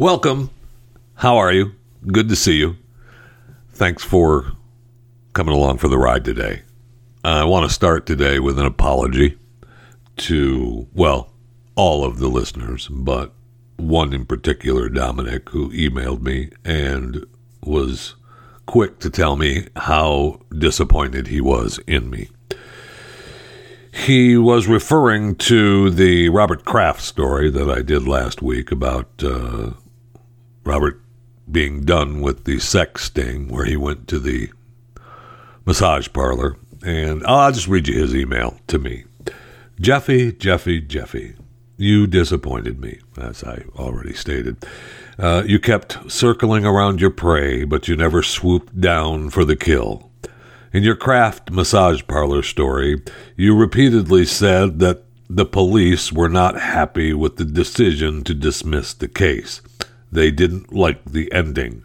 [0.00, 0.48] Welcome.
[1.16, 1.72] How are you?
[2.06, 2.76] Good to see you.
[3.68, 4.52] Thanks for
[5.34, 6.62] coming along for the ride today.
[7.22, 9.38] I want to start today with an apology
[10.16, 11.34] to, well,
[11.74, 13.34] all of the listeners, but
[13.76, 17.26] one in particular, Dominic, who emailed me and
[17.62, 18.14] was
[18.64, 22.30] quick to tell me how disappointed he was in me.
[23.92, 29.72] He was referring to the Robert Kraft story that I did last week about uh,
[30.70, 31.00] Robert
[31.50, 34.50] being done with the sex sting, where he went to the
[35.66, 36.56] massage parlor.
[36.86, 39.02] And I'll just read you his email to me.
[39.80, 41.34] Jeffy, Jeffy, Jeffy,
[41.76, 44.64] you disappointed me, as I already stated.
[45.18, 50.08] Uh, you kept circling around your prey, but you never swooped down for the kill.
[50.72, 53.02] In your Kraft massage parlor story,
[53.36, 59.08] you repeatedly said that the police were not happy with the decision to dismiss the
[59.08, 59.62] case.
[60.12, 61.84] They didn't like the ending.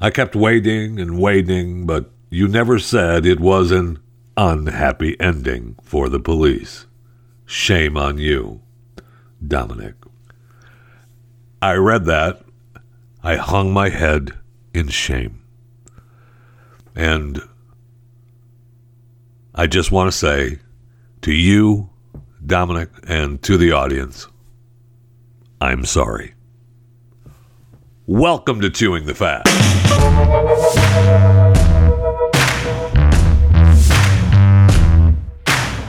[0.00, 3.98] I kept waiting and waiting, but you never said it was an
[4.36, 6.86] unhappy ending for the police.
[7.46, 8.62] Shame on you,
[9.46, 9.94] Dominic.
[11.60, 12.42] I read that.
[13.22, 14.32] I hung my head
[14.74, 15.42] in shame.
[16.96, 17.40] And
[19.54, 20.58] I just want to say
[21.20, 21.90] to you,
[22.44, 24.26] Dominic, and to the audience,
[25.60, 26.34] I'm sorry.
[28.14, 29.40] Welcome to Chewing the Fat.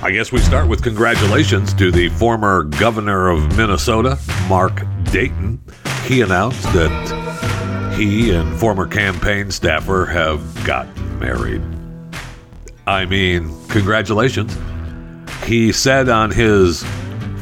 [0.02, 5.62] I guess we start with congratulations to the former governor of Minnesota, Mark Dayton.
[6.06, 11.62] He announced that he and former campaign staffer have gotten married.
[12.88, 14.58] I mean, congratulations.
[15.44, 16.84] He said on his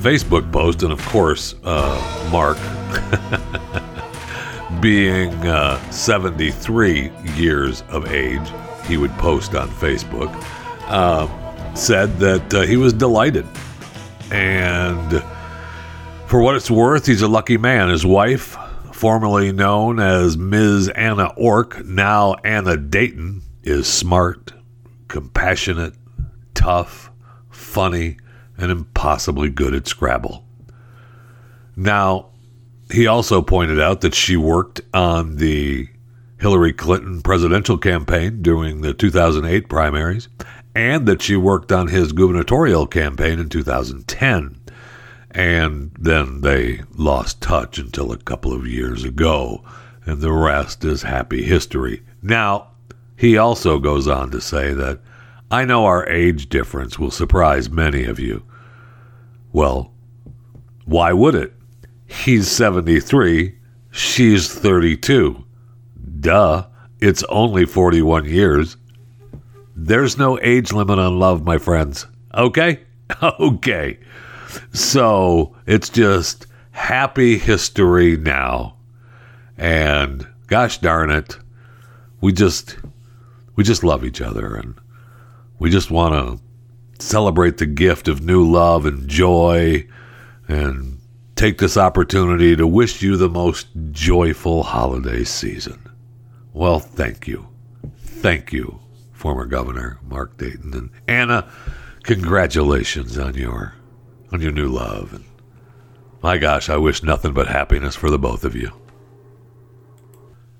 [0.02, 2.58] Facebook post, and of course, uh, Mark,
[4.82, 8.52] being uh, 73 years of age,
[8.88, 10.32] he would post on Facebook,
[10.88, 11.28] uh,
[11.76, 13.46] said that uh, he was delighted.
[14.32, 15.24] And
[16.26, 17.90] for what it's worth, he's a lucky man.
[17.90, 18.58] His wife,
[18.92, 20.90] formerly known as Ms.
[20.90, 24.54] Anna Ork, now Anna Dayton, is smart,
[25.08, 25.94] compassionate,
[26.54, 27.12] tough,
[27.50, 28.18] funny,
[28.58, 30.46] and impossibly good at Scrabble.
[31.76, 32.31] Now,
[32.92, 35.88] he also pointed out that she worked on the
[36.40, 40.28] Hillary Clinton presidential campaign during the 2008 primaries
[40.74, 44.58] and that she worked on his gubernatorial campaign in 2010.
[45.32, 49.64] And then they lost touch until a couple of years ago,
[50.06, 52.04] and the rest is happy history.
[52.22, 52.68] Now,
[53.16, 55.00] he also goes on to say that
[55.50, 58.44] I know our age difference will surprise many of you.
[59.54, 59.92] Well,
[60.86, 61.54] why would it?
[62.12, 63.58] He's 73,
[63.90, 65.44] she's 32.
[66.20, 66.68] Duh,
[67.00, 68.78] it's only 41 years.
[69.76, 72.06] There's no age limit on love, my friends.
[72.34, 72.82] Okay?
[73.22, 74.00] Okay.
[74.72, 78.78] So it's just happy history now.
[79.58, 81.38] And gosh darn it,
[82.22, 82.78] we just
[83.58, 84.76] we just love each other and
[85.60, 89.86] we just want to celebrate the gift of new love and joy
[90.48, 91.01] and
[91.42, 95.82] take this opportunity to wish you the most joyful holiday season.
[96.54, 97.48] Well, thank you.
[97.98, 98.80] Thank you,
[99.12, 101.50] former governor Mark Dayton and Anna,
[102.04, 103.74] congratulations on your
[104.32, 105.26] on your new love and
[106.22, 108.72] my gosh, I wish nothing but happiness for the both of you.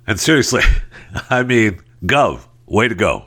[0.08, 0.64] And seriously,
[1.30, 3.26] I mean, Gov, way to go.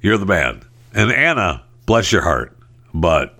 [0.00, 0.62] You're the man.
[0.92, 2.58] And Anna, bless your heart,
[2.92, 3.38] but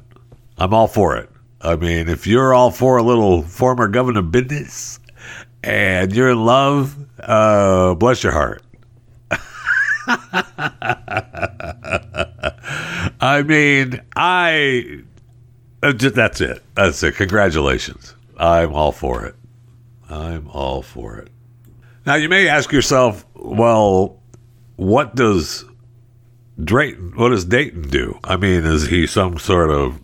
[0.57, 1.29] I'm all for it.
[1.65, 5.01] I mean, if you're all for a little former governor business
[5.63, 8.63] and you're in love, uh, bless your heart.
[13.21, 15.03] I mean, I.
[15.83, 16.63] uh, That's it.
[16.75, 17.17] That's it.
[17.17, 18.15] Congratulations.
[18.37, 19.35] I'm all for it.
[20.11, 21.29] I'm all for it.
[22.07, 24.21] Now, you may ask yourself, well,
[24.77, 25.65] what does
[26.63, 28.19] Drayton, what does Dayton do?
[28.25, 30.01] I mean, is he some sort of,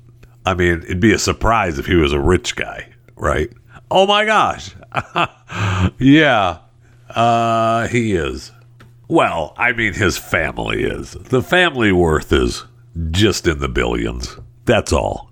[0.46, 3.50] I mean, it'd be a surprise if he was a rich guy, right?
[3.90, 4.74] Oh my gosh.
[5.98, 6.58] yeah,
[7.10, 8.52] uh, he is.
[9.08, 11.12] Well, I mean, his family is.
[11.12, 12.64] The family worth is
[13.10, 14.36] just in the billions.
[14.64, 15.30] That's all.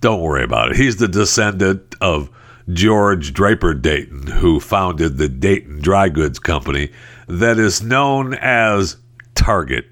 [0.00, 0.76] Don't worry about it.
[0.76, 2.30] He's the descendant of
[2.72, 6.90] George Draper Dayton, who founded the Dayton Dry Goods Company
[7.28, 8.96] that is known as
[9.34, 9.86] Target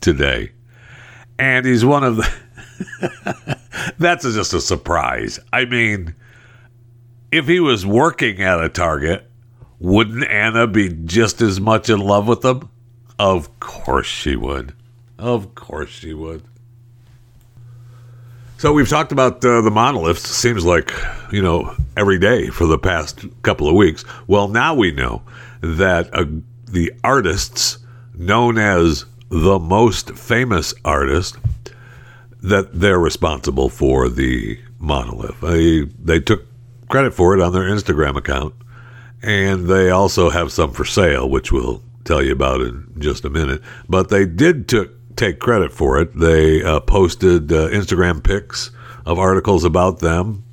[0.00, 0.52] today.
[1.38, 3.56] And he's one of the.
[3.98, 5.38] That's just a surprise.
[5.52, 6.14] I mean,
[7.30, 9.28] if he was working at a Target,
[9.78, 12.68] wouldn't Anna be just as much in love with him?
[13.18, 14.74] Of course she would.
[15.18, 16.42] Of course she would.
[18.56, 20.28] So we've talked about uh, the monoliths.
[20.28, 20.92] Seems like
[21.32, 24.04] you know every day for the past couple of weeks.
[24.26, 25.22] Well, now we know
[25.62, 26.26] that uh,
[26.66, 27.78] the artists
[28.14, 31.36] known as the most famous artist
[32.42, 35.40] that they're responsible for the monolith.
[35.40, 36.46] They they took
[36.88, 38.54] credit for it on their Instagram account,
[39.22, 43.30] and they also have some for sale, which we'll tell you about in just a
[43.30, 43.62] minute.
[43.88, 44.68] But they did
[45.16, 46.16] take credit for it.
[46.18, 48.70] They uh, posted uh, Instagram pics
[49.06, 50.44] of articles about them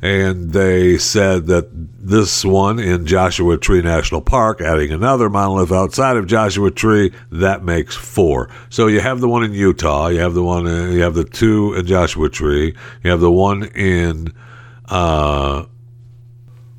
[0.00, 6.16] and they said that this one in Joshua Tree National Park, adding another monolith outside
[6.16, 8.48] of Joshua Tree, that makes four.
[8.70, 11.24] So you have the one in Utah, you have the one, in, you have the
[11.24, 14.32] two in Joshua Tree, you have the one in
[14.86, 15.64] uh,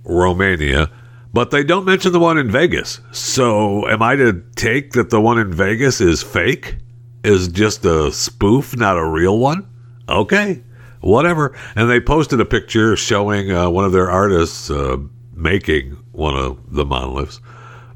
[0.04, 0.90] Romania,
[1.34, 3.02] but they don't mention the one in Vegas.
[3.12, 6.78] So am I to take that the one in Vegas is fake?
[7.22, 9.68] Is just a spoof, not a real one?
[10.08, 10.64] Okay
[11.02, 11.56] whatever.
[11.76, 14.98] And they posted a picture showing uh, one of their artists uh,
[15.34, 17.42] making one of the monoliths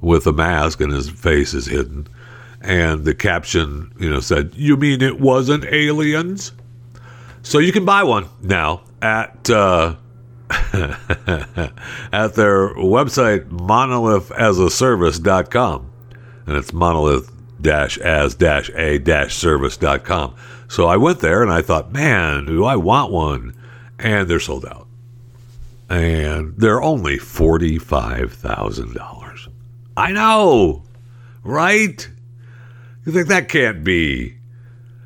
[0.01, 2.07] with a mask and his face is hidden.
[2.61, 6.53] And the caption, you know, said, "You mean it wasn't aliens?"
[7.41, 9.95] So you can buy one now at uh,
[10.49, 15.89] at their website monolithasaservice.com.
[16.45, 17.31] And it's monolith
[17.65, 17.97] as
[18.35, 20.35] a service.com.
[20.73, 23.53] So I went there and I thought, man, do I want one?
[23.99, 24.87] And they're sold out.
[25.87, 29.47] And they're only $45,000.
[29.95, 30.81] I know,
[31.43, 32.09] right?
[33.05, 34.37] You think that can't be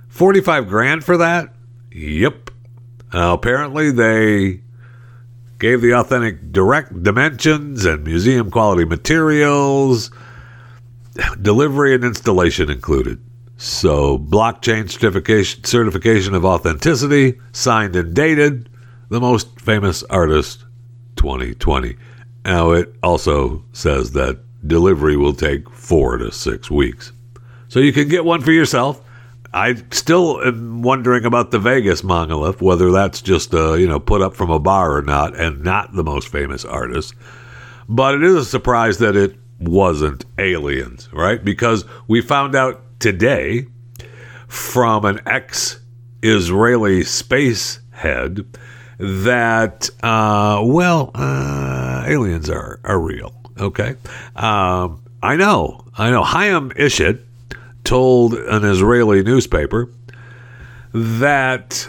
[0.07, 1.53] 45 grand for that?
[1.91, 2.49] Yep.
[3.13, 4.61] Now, apparently they
[5.59, 10.11] gave the authentic direct dimensions and museum quality materials,
[11.41, 13.21] delivery and installation included.
[13.57, 18.69] So, blockchain certification, certification of authenticity, signed and dated,
[19.09, 20.63] the most famous artist
[21.15, 21.98] 2020.
[22.45, 27.12] Now, it also says that delivery will take four to six weeks.
[27.68, 29.01] So, you can get one for yourself.
[29.54, 34.21] I still am wondering about the Vegas monolith, whether that's just uh, you know put
[34.21, 37.15] up from a bar or not, and not the most famous artist.
[37.89, 41.44] But it is a surprise that it wasn't aliens, right?
[41.44, 43.65] Because we found out today
[44.47, 45.79] from an ex
[46.23, 48.45] Israeli space head
[48.99, 53.33] that, uh, well, uh, aliens are, are real.
[53.59, 53.95] Okay.
[54.35, 55.85] Um, I know.
[55.97, 56.23] I know.
[56.23, 57.21] Haim Eshed
[57.83, 59.89] told an Israeli newspaper
[60.94, 61.88] that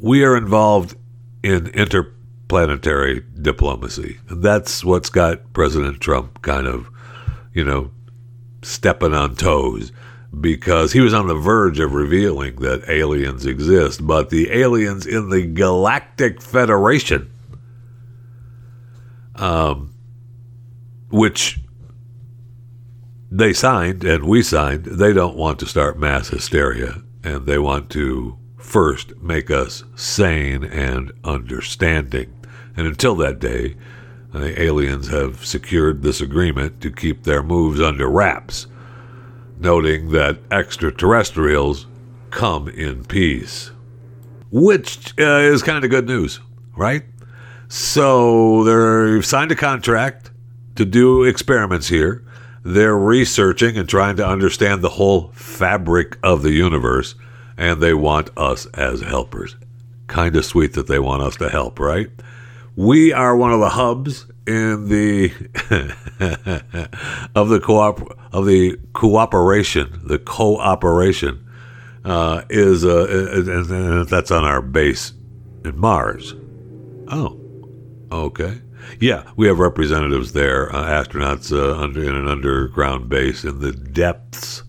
[0.00, 0.96] we are involved
[1.42, 4.18] in interplanetary diplomacy.
[4.28, 6.90] And that's what's got President Trump kind of,
[7.52, 7.90] you know,
[8.64, 9.92] stepping on toes
[10.40, 15.30] because he was on the verge of revealing that aliens exist, but the aliens in
[15.30, 17.30] the Galactic Federation,
[19.36, 19.94] um,
[21.10, 21.60] which
[23.30, 27.90] they signed and we signed, they don't want to start mass hysteria and they want
[27.90, 32.32] to first make us sane and understanding.
[32.76, 33.76] And until that day,
[34.34, 38.66] the aliens have secured this agreement to keep their moves under wraps,
[39.58, 41.86] noting that extraterrestrials
[42.30, 43.70] come in peace.
[44.50, 46.40] Which uh, is kind of good news,
[46.76, 47.04] right?
[47.68, 50.30] So they've signed a contract
[50.76, 52.24] to do experiments here.
[52.64, 57.14] They're researching and trying to understand the whole fabric of the universe,
[57.56, 59.56] and they want us as helpers.
[60.06, 62.10] Kind of sweet that they want us to help, right?
[62.76, 65.30] We are one of the hubs in the
[67.34, 71.44] of the co-op of the cooperation the cooperation
[72.04, 75.12] uh, is uh, that's on our base
[75.64, 76.34] in Mars.
[77.08, 77.40] Oh,
[78.12, 78.60] okay.
[79.00, 83.72] Yeah, we have representatives there, uh, astronauts uh, under in an underground base in the
[83.72, 84.62] depths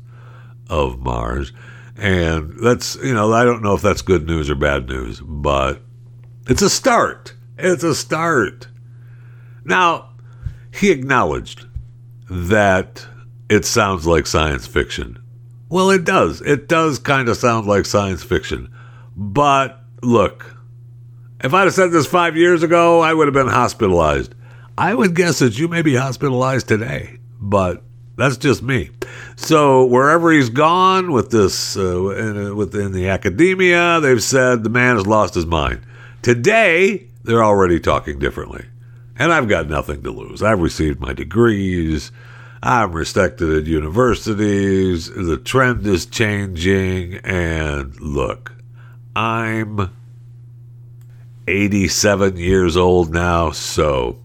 [0.70, 1.52] of Mars,
[1.98, 5.82] and that's you know I don't know if that's good news or bad news, but
[6.48, 7.35] it's a start.
[7.58, 8.68] It's a start.
[9.64, 10.10] Now,
[10.74, 11.66] he acknowledged
[12.30, 13.06] that
[13.50, 15.20] it sounds like science fiction.
[15.70, 16.42] Well, it does.
[16.42, 18.74] It does kind of sound like science fiction.
[19.16, 20.56] But look,
[21.42, 24.36] if I'd have said this five years ago, I would have been hospitalized.
[24.78, 27.84] I would guess that you may be hospitalized today, but
[28.18, 28.90] that's just me.
[29.36, 35.08] So wherever he's gone with this, uh, within the academia, they've said the man has
[35.08, 35.82] lost his mind.
[36.22, 38.66] Today, they're already talking differently.
[39.18, 40.44] And I've got nothing to lose.
[40.44, 42.12] I've received my degrees.
[42.62, 45.10] I'm respected at universities.
[45.10, 47.16] The trend is changing.
[47.18, 48.54] And look,
[49.16, 49.92] I'm
[51.48, 54.20] 87 years old now, so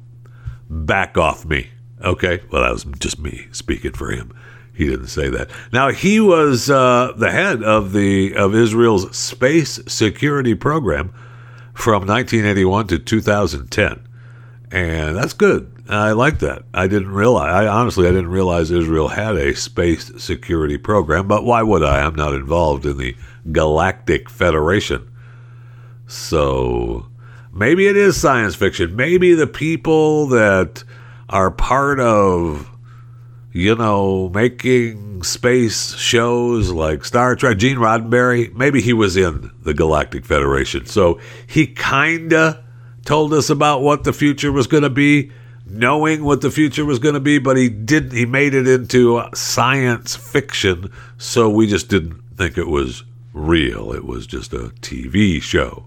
[0.69, 1.69] back off me.
[2.03, 2.41] Okay?
[2.51, 4.33] Well, that was just me speaking for him.
[4.73, 5.51] He didn't say that.
[5.73, 11.13] Now he was uh, the head of the of Israel's space security program
[11.81, 14.07] from 1981 to 2010,
[14.71, 15.73] and that's good.
[15.89, 16.63] I like that.
[16.73, 17.49] I didn't realize.
[17.49, 21.27] I honestly, I didn't realize Israel had a space security program.
[21.27, 22.03] But why would I?
[22.03, 23.17] I'm not involved in the
[23.51, 25.11] Galactic Federation.
[26.07, 27.09] So
[27.53, 28.95] maybe it is science fiction.
[28.95, 30.85] Maybe the people that
[31.29, 32.71] are part of
[33.53, 37.59] you know, making space shows like Star Trek.
[37.59, 40.87] Gene Roddenberry, maybe he was in the Galactic Federation.
[40.87, 42.63] So he kind of
[43.05, 45.33] told us about what the future was going to be,
[45.67, 49.23] knowing what the future was going to be, but he didn't, he made it into
[49.35, 50.91] science fiction.
[51.19, 53.03] So we just didn't think it was
[53.33, 53.93] real.
[53.93, 55.87] It was just a TV show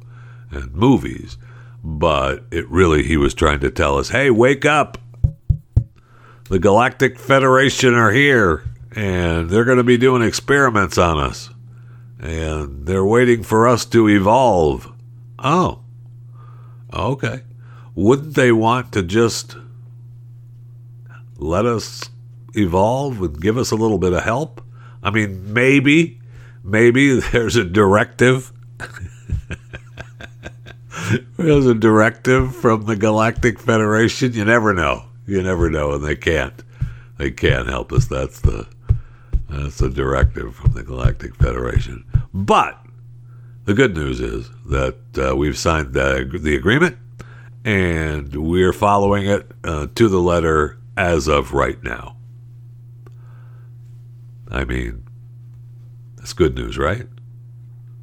[0.51, 1.37] and movies.
[1.81, 4.97] But it really, he was trying to tell us, hey, wake up
[6.53, 8.63] the Galactic Federation are here
[8.95, 11.49] and they're going to be doing experiments on us.
[12.19, 14.93] And they're waiting for us to evolve.
[15.39, 15.79] Oh,
[16.93, 17.41] okay.
[17.95, 19.57] Wouldn't they want to just
[21.37, 22.11] let us
[22.53, 24.63] evolve and give us a little bit of help?
[25.01, 26.21] I mean, maybe,
[26.63, 28.53] maybe there's a directive.
[31.35, 34.33] there's a directive from the Galactic Federation.
[34.33, 36.63] You never know you never know, and they can't.
[37.17, 38.05] They can't help us.
[38.05, 38.67] That's the
[39.49, 42.05] that's the directive from the Galactic Federation.
[42.33, 42.83] But
[43.65, 46.97] the good news is that uh, we've signed the, the agreement,
[47.63, 52.17] and we're following it uh, to the letter as of right now.
[54.49, 55.03] I mean,
[56.17, 57.07] that's good news, right?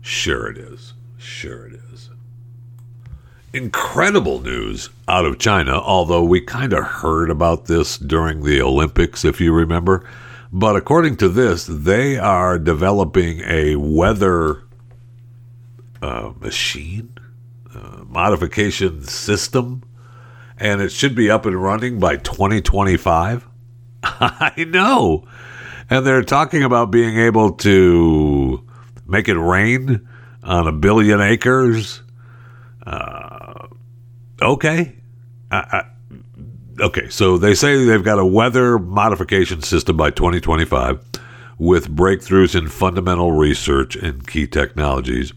[0.00, 0.94] Sure it is.
[1.18, 1.69] Sure it is
[3.52, 9.24] incredible news out of China, although we kind of heard about this during the Olympics,
[9.24, 10.08] if you remember.
[10.52, 14.62] But according to this, they are developing a weather
[16.02, 17.14] uh, machine,
[17.74, 19.84] uh, modification system,
[20.56, 23.46] and it should be up and running by 2025.
[24.02, 25.26] I know.
[25.88, 28.64] And they're talking about being able to
[29.06, 30.08] make it rain
[30.42, 32.02] on a billion acres.
[32.84, 33.29] Uh,
[34.40, 34.96] okay.
[35.50, 41.04] I, I, okay, so they say they've got a weather modification system by 2025
[41.58, 45.32] with breakthroughs in fundamental research and key technologies.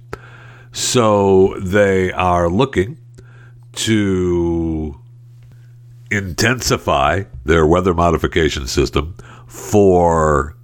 [0.72, 2.98] So they are looking
[3.74, 5.00] to
[6.10, 9.16] intensify their weather modification system
[9.48, 10.56] for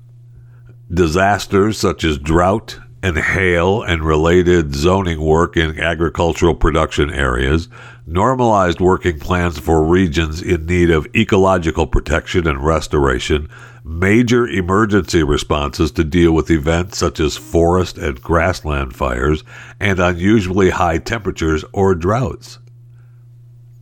[0.91, 7.69] disasters such as drought and hail and related zoning work in agricultural production areas,
[8.11, 13.47] normalized working plans for regions in need of ecological protection and restoration,
[13.83, 19.43] major emergency responses to deal with events such as forest and grassland fires,
[19.79, 22.59] and unusually high temperatures or droughts.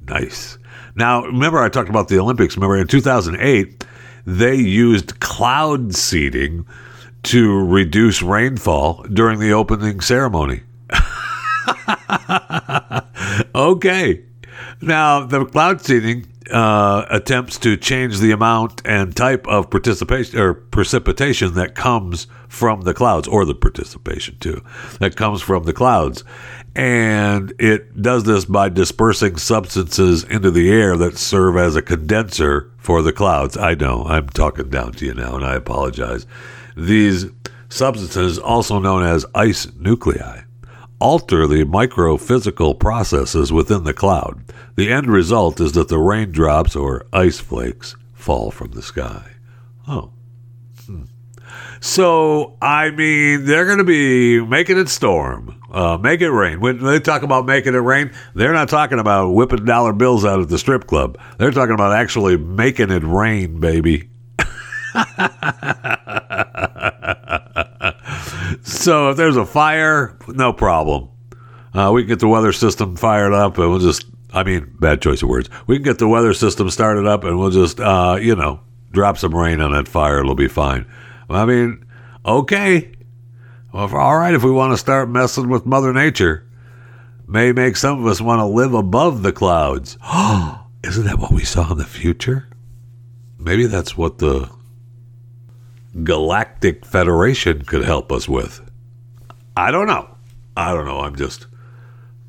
[0.08, 0.58] Nice.
[0.96, 2.56] Now, remember, I talked about the Olympics.
[2.56, 3.86] Remember, in 2008,
[4.26, 6.66] they used cloud seeding
[7.24, 10.64] to reduce rainfall during the opening ceremony.
[13.58, 14.24] okay.
[14.82, 20.54] Now, the cloud seeding uh, attempts to change the amount and type of participation or
[20.54, 24.64] precipitation that comes from the clouds, or the participation too,
[25.00, 26.24] that comes from the clouds.
[26.76, 32.72] And it does this by dispersing substances into the air that serve as a condenser
[32.78, 33.58] for the clouds.
[33.58, 36.26] I know, I'm talking down to you now, and I apologize.
[36.76, 37.26] These
[37.70, 40.44] substances, also known as ice nuclei,
[41.00, 44.44] alter the microphysical processes within the cloud.
[44.76, 49.32] The end result is that the raindrops or ice flakes fall from the sky.
[49.88, 50.12] Oh.
[50.86, 51.04] Hmm.
[51.80, 56.60] So, I mean, they're going to be making it storm, uh, make it rain.
[56.60, 60.42] When they talk about making it rain, they're not talking about whipping dollar bills out
[60.42, 61.18] at the strip club.
[61.38, 64.10] They're talking about actually making it rain, baby.
[68.88, 71.10] so if there's a fire, no problem.
[71.74, 75.02] Uh, we can get the weather system fired up and we'll just, I mean, bad
[75.02, 75.50] choice of words.
[75.68, 78.62] We can get the weather system started up and we'll just, uh, you know,
[78.94, 80.20] drop some rain on that fire.
[80.22, 80.86] It'll be fine.
[81.30, 81.86] I mean,
[82.26, 82.94] okay.
[83.74, 86.48] Well, all right, if we want to start messing with Mother Nature,
[87.28, 89.98] may make some of us want to live above the clouds.
[90.86, 92.48] isn't that what we saw in the future?
[93.38, 94.50] Maybe that's what the
[96.06, 98.62] Galactic Federation could help us with.
[99.58, 100.08] I don't know.
[100.56, 101.00] I don't know.
[101.00, 101.48] I'm just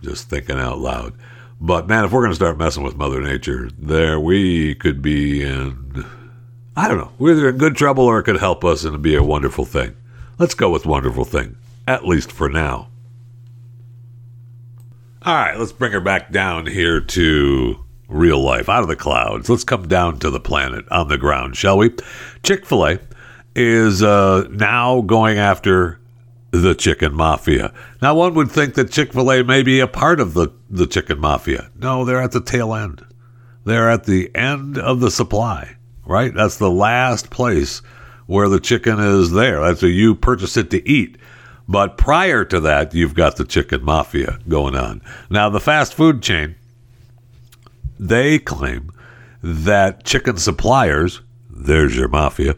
[0.03, 1.13] just thinking out loud.
[1.61, 5.43] But man, if we're going to start messing with Mother Nature, there we could be
[5.43, 6.07] in.
[6.75, 7.13] I don't know.
[7.19, 9.95] We're either in good trouble or it could help us and be a wonderful thing.
[10.39, 11.57] Let's go with wonderful thing,
[11.87, 12.89] at least for now.
[15.23, 19.51] All right, let's bring her back down here to real life, out of the clouds.
[19.51, 21.91] Let's come down to the planet on the ground, shall we?
[22.43, 22.99] Chick fil A
[23.55, 25.98] is uh, now going after
[26.51, 27.73] the chicken mafia.
[28.01, 30.87] Now, one would think that Chick fil A may be a part of the, the
[30.87, 31.71] chicken mafia.
[31.79, 33.05] No, they're at the tail end.
[33.65, 35.77] They're at the end of the supply,
[36.07, 36.33] right?
[36.35, 37.83] That's the last place
[38.27, 39.61] where the chicken is there.
[39.61, 41.19] That's where you purchase it to eat.
[41.69, 45.03] But prior to that, you've got the chicken mafia going on.
[45.29, 46.55] Now, the fast food chain,
[47.99, 48.91] they claim
[49.43, 52.55] that chicken suppliers, there's your mafia,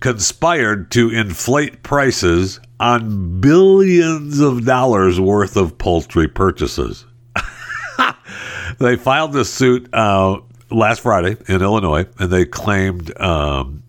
[0.00, 7.04] conspired to inflate prices on billions of dollars worth of poultry purchases.
[8.78, 13.82] they filed this suit uh, last Friday in Illinois, and they claimed um,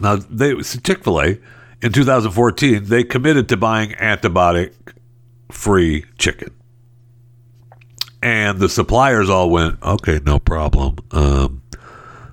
[0.00, 1.38] now they Chick Fil A
[1.82, 4.72] in 2014 they committed to buying antibiotic
[5.50, 6.52] free chicken.
[8.22, 10.96] And the suppliers all went, okay, no problem.
[11.12, 11.62] Um,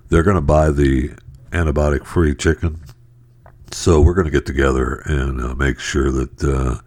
[0.09, 1.09] they're going to buy the
[1.51, 2.82] antibiotic free chicken
[3.73, 6.79] so we're going to get together and uh, make sure that uh,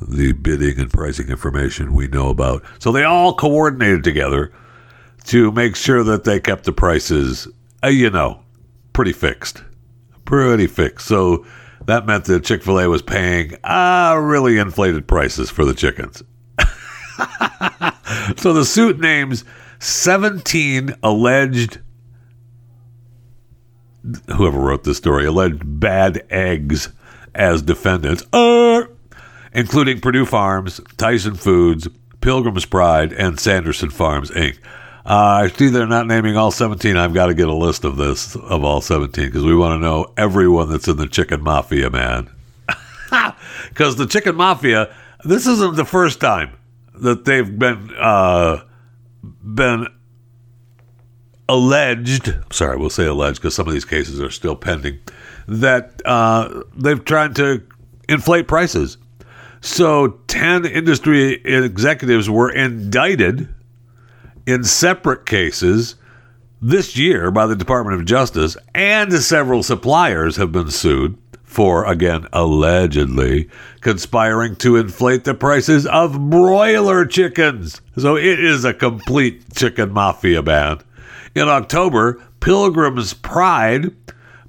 [0.00, 2.62] the bidding and pricing information we know about.
[2.78, 4.52] So they all coordinated together
[5.26, 7.48] to make sure that they kept the prices,
[7.82, 8.42] uh, you know,
[8.92, 9.62] pretty fixed,
[10.24, 11.06] pretty fixed.
[11.06, 11.46] So
[11.86, 16.22] that meant that Chick Fil A was paying uh, really inflated prices for the chickens.
[18.36, 19.44] so the suit names
[19.78, 21.80] 17 alleged
[24.36, 26.90] whoever wrote this story alleged bad eggs
[27.34, 28.84] as defendants, uh,
[29.52, 31.88] including Perdue Farms, Tyson Foods,
[32.20, 34.58] Pilgrim's Pride, and Sanderson Farms Inc.
[35.06, 36.96] Uh, I see they're not naming all 17.
[36.96, 39.86] I've got to get a list of this, of all 17, because we want to
[39.86, 42.30] know everyone that's in the chicken mafia, man.
[43.68, 46.52] Because the chicken mafia, this isn't the first time
[46.94, 48.62] that they've been uh,
[49.42, 49.86] been
[51.48, 54.98] alleged, sorry, we'll say alleged because some of these cases are still pending,
[55.46, 57.62] that uh, they've tried to
[58.08, 58.96] inflate prices.
[59.60, 63.48] So 10 industry executives were indicted
[64.46, 65.96] in separate cases
[66.60, 72.26] this year by the Department of Justice, and several suppliers have been sued for, again,
[72.32, 73.48] allegedly
[73.80, 77.80] conspiring to inflate the prices of broiler chickens.
[77.96, 80.82] So it is a complete chicken mafia band.
[81.34, 83.90] In October, Pilgrim's Pride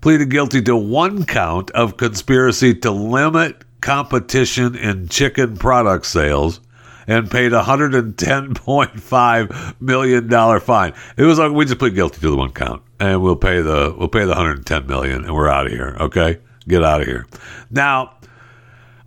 [0.02, 6.60] pleaded guilty to one count of conspiracy to limit competition in chicken product sales
[7.08, 10.94] and paid a hundred and ten point five million dollar fine.
[11.18, 13.96] It was like we just plead guilty to the one count, and we'll pay the
[13.98, 15.98] we'll pay the hundred and ten million, and we're out of here.
[16.00, 17.26] Okay, get out of here.
[17.72, 18.18] Now,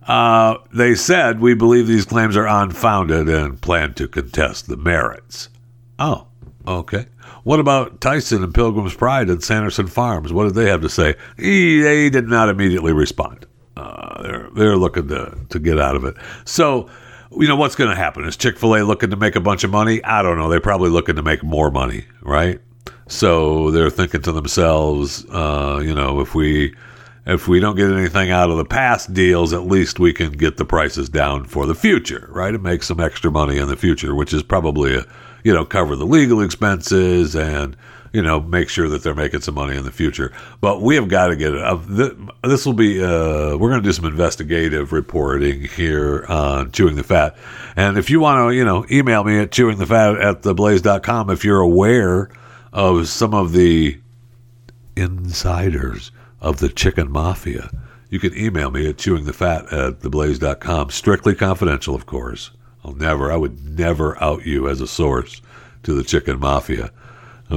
[0.07, 5.49] uh, they said we believe these claims are unfounded and plan to contest the merits.
[5.97, 6.27] Oh,
[6.67, 7.05] okay.
[7.49, 10.31] What about Tyson and Pilgrim's Pride and Sanderson Farms?
[10.31, 11.15] What did they have to say?
[11.35, 13.47] They did not immediately respond.
[13.75, 16.15] Uh, they're they're looking to to get out of it.
[16.45, 16.91] So,
[17.35, 18.23] you know what's going to happen?
[18.23, 20.03] Is Chick Fil A looking to make a bunch of money?
[20.03, 20.47] I don't know.
[20.47, 22.61] They're probably looking to make more money, right?
[23.07, 26.75] So they're thinking to themselves, uh, you know, if we
[27.25, 30.57] if we don't get anything out of the past deals, at least we can get
[30.57, 32.53] the prices down for the future, right?
[32.53, 35.05] And make some extra money in the future, which is probably a
[35.43, 37.75] you know, cover the legal expenses and,
[38.13, 40.31] you know, make sure that they're making some money in the future.
[40.61, 42.17] But we have got to get it.
[42.43, 47.03] This will be, uh, we're going to do some investigative reporting here on Chewing the
[47.03, 47.37] Fat.
[47.75, 51.61] And if you want to, you know, email me at chewingthefat at theblaze.com if you're
[51.61, 52.29] aware
[52.73, 53.99] of some of the
[54.95, 57.69] insiders of the chicken mafia.
[58.09, 60.89] You can email me at chewingthefat at theblaze.com.
[60.89, 62.51] Strictly confidential, of course.
[62.89, 65.43] I'll never, I would never out you as a source
[65.83, 66.91] to the chicken mafia.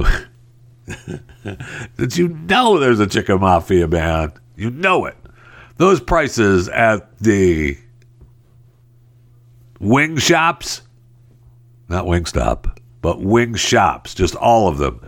[1.97, 4.31] Did you know there's a chicken mafia, man?
[4.55, 5.17] You know it.
[5.77, 7.75] Those prices at the
[9.79, 10.83] wing shops,
[11.89, 15.01] not Wingstop, but wing shops, just all of them,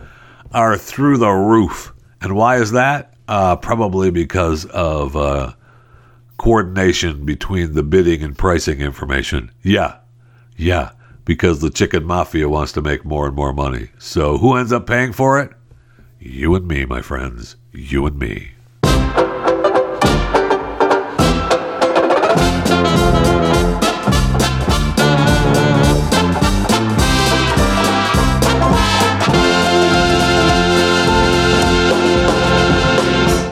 [0.50, 1.92] are through the roof.
[2.20, 3.14] And why is that?
[3.28, 5.52] Uh, probably because of uh,
[6.36, 9.52] coordination between the bidding and pricing information.
[9.62, 9.98] Yeah,
[10.56, 10.90] yeah,
[11.24, 13.90] because the chicken mafia wants to make more and more money.
[13.98, 15.50] So who ends up paying for it?
[16.18, 17.56] You and me, my friends.
[17.72, 18.52] You and me.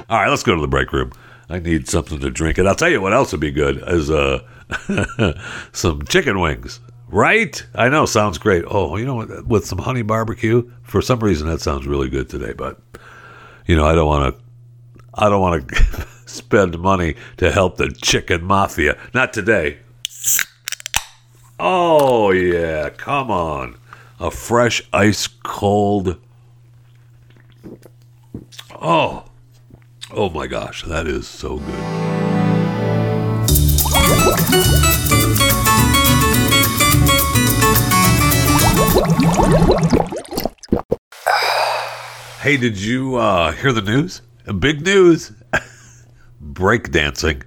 [0.09, 1.13] All right, let's go to the break room.
[1.49, 4.11] I need something to drink, and I'll tell you what else would be good is
[4.11, 4.41] uh,
[5.73, 6.81] some chicken wings.
[7.15, 7.65] Right?
[7.77, 8.65] I know, sounds great.
[8.67, 9.43] Oh, you know?
[9.47, 10.69] With some honey barbecue.
[10.83, 12.53] For some reason, that sounds really good today.
[12.53, 12.81] But
[13.67, 14.43] you know, I don't want to.
[15.15, 18.99] I don't want to spend money to help the chicken mafia.
[19.15, 19.79] Not today.
[21.61, 23.77] Oh yeah, come on,
[24.19, 26.21] a fresh ice cold.
[28.73, 29.27] Oh,
[30.11, 32.25] oh my gosh, that is so good.
[42.45, 44.21] Hey, did you uh, hear the news?
[44.59, 45.33] Big news.
[46.45, 47.43] Breakdancing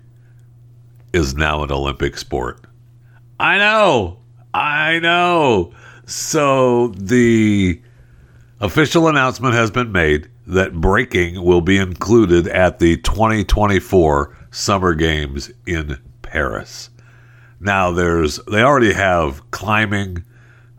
[1.14, 2.66] is now an Olympic sport.
[3.40, 4.18] I know.
[4.56, 5.72] I know.
[6.08, 7.80] So the
[8.60, 15.52] official announcement has been made that breaking will be included at the 2024 Summer Games
[15.68, 16.90] in Paris.
[17.60, 20.24] Now there's they already have climbing,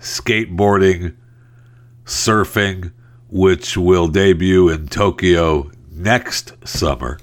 [0.01, 1.15] skateboarding,
[2.05, 2.91] surfing,
[3.29, 7.19] which will debut in Tokyo next summer.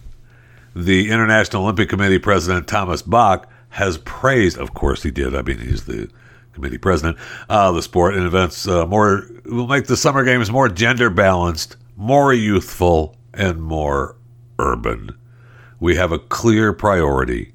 [0.76, 5.36] The International Olympic Committee President Thomas Bach has praised, of course he did.
[5.36, 6.10] I mean, he's the
[6.54, 7.18] committee president.
[7.50, 11.76] Uh, the sport and events uh, more will make the Summer Games more gender balanced,
[11.96, 14.16] more youthful, and more
[14.58, 15.16] urban.
[15.80, 17.54] We have a clear priority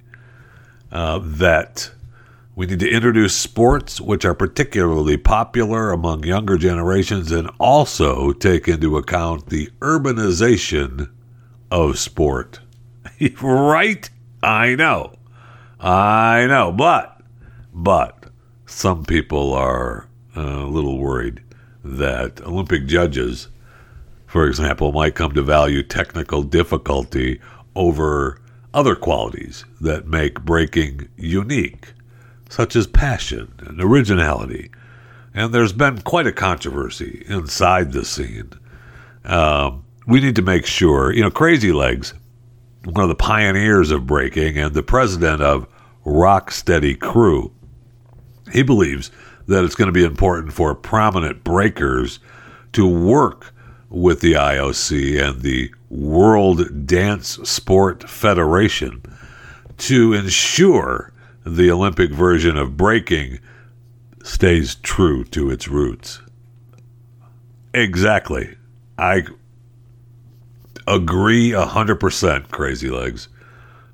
[0.93, 1.91] uh, that
[2.57, 8.67] we need to introduce sports which are particularly popular among younger generations and also take
[8.69, 11.11] into account the urbanization
[11.71, 12.61] of sport.
[13.43, 14.11] right?
[14.43, 15.15] I know.
[15.79, 16.73] I know.
[16.73, 17.21] But,
[17.73, 18.27] but
[18.67, 21.43] some people are uh, a little worried
[21.85, 23.49] that Olympic judges,
[24.27, 27.41] for example, might come to value technical difficulty
[27.75, 28.41] over
[28.75, 31.95] other qualities that make breaking unique
[32.51, 34.71] such as passion and originality.
[35.33, 38.51] And there's been quite a controversy inside the scene.
[39.25, 42.13] Um, we need to make sure, you know, Crazy Legs,
[42.85, 45.69] one of the pioneers of breaking and the president of
[46.05, 47.53] Rock Steady Crew,
[48.53, 49.13] he believes
[49.47, 52.19] that it's going to be important for prominent breakers
[52.73, 53.55] to work
[53.89, 59.03] with the IOC and the World Dance Sport Federation
[59.79, 61.13] to ensure
[61.57, 63.41] the Olympic version of breaking
[64.23, 66.21] stays true to its roots.
[67.75, 68.57] Exactly.
[68.99, 69.25] I
[70.87, 73.29] agree 100%, Crazy Legs.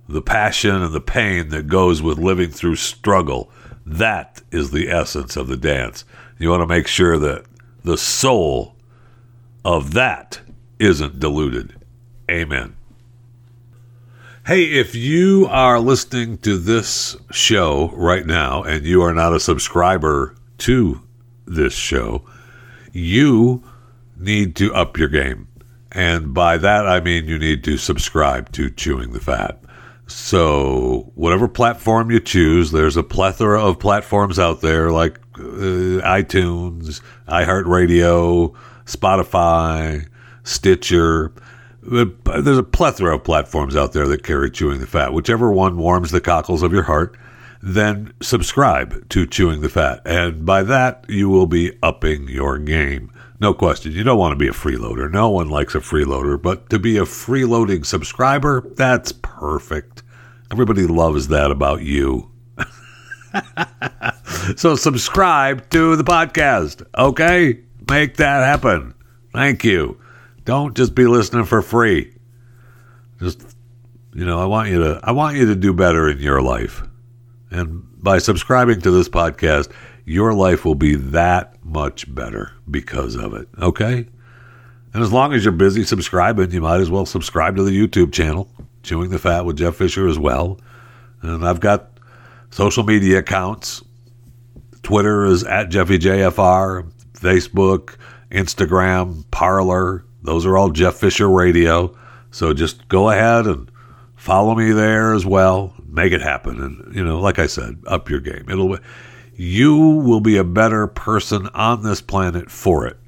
[0.09, 3.51] The passion and the pain that goes with living through struggle,
[3.85, 6.05] that is the essence of the dance.
[6.38, 7.45] You want to make sure that
[7.83, 8.77] the soul
[9.64, 10.40] of that
[10.79, 11.75] isn't diluted.
[12.31, 12.77] Amen.
[14.47, 19.41] Hey, if you are listening to this show right now and you are not a
[19.41, 21.03] subscriber to
[21.47, 22.25] this show,
[22.93, 23.65] you
[24.17, 25.49] need to up your game.
[25.91, 29.61] And by that, I mean you need to subscribe to Chewing the Fat.
[30.07, 37.01] So, whatever platform you choose, there's a plethora of platforms out there like uh, iTunes,
[37.27, 38.55] iHeartRadio,
[38.85, 40.07] Spotify,
[40.45, 41.33] Stitcher
[41.87, 45.12] there's a plethora of platforms out there that carry Chewing the Fat.
[45.12, 47.16] Whichever one warms the cockles of your heart,
[47.62, 50.03] then subscribe to Chewing the Fat.
[50.05, 53.12] And by that, you will be upping your game.
[53.40, 53.92] No question.
[53.92, 55.11] You don't want to be a freeloader.
[55.11, 60.03] No one likes a freeloader, but to be a freeloading subscriber, that's perfect.
[60.51, 62.31] Everybody loves that about you.
[64.57, 67.61] so subscribe to the podcast, okay?
[67.88, 68.94] Make that happen.
[69.33, 70.01] Thank you.
[70.47, 72.15] Don't just be listening for free.
[73.19, 73.57] Just
[74.15, 76.83] you know, I want you to I want you to do better in your life.
[77.51, 79.71] And by subscribing to this podcast,
[80.05, 83.49] your life will be that much better because of it.
[83.61, 84.07] Okay?
[84.95, 88.13] And as long as you're busy subscribing, you might as well subscribe to the YouTube
[88.13, 88.49] channel,
[88.83, 90.59] Chewing the Fat with Jeff Fisher as well.
[91.23, 91.99] And I've got
[92.51, 93.83] social media accounts.
[94.83, 97.97] Twitter is at JeffyJFR, Facebook,
[98.31, 101.97] Instagram, Parler, those are all Jeff Fisher Radio.
[102.31, 103.71] So just go ahead and
[104.17, 105.75] follow me there as well.
[105.89, 106.61] Make it happen.
[106.61, 108.45] And, you know, like I said, up your game.
[108.49, 108.79] It'll,
[109.35, 112.99] you will be a better person on this planet for it.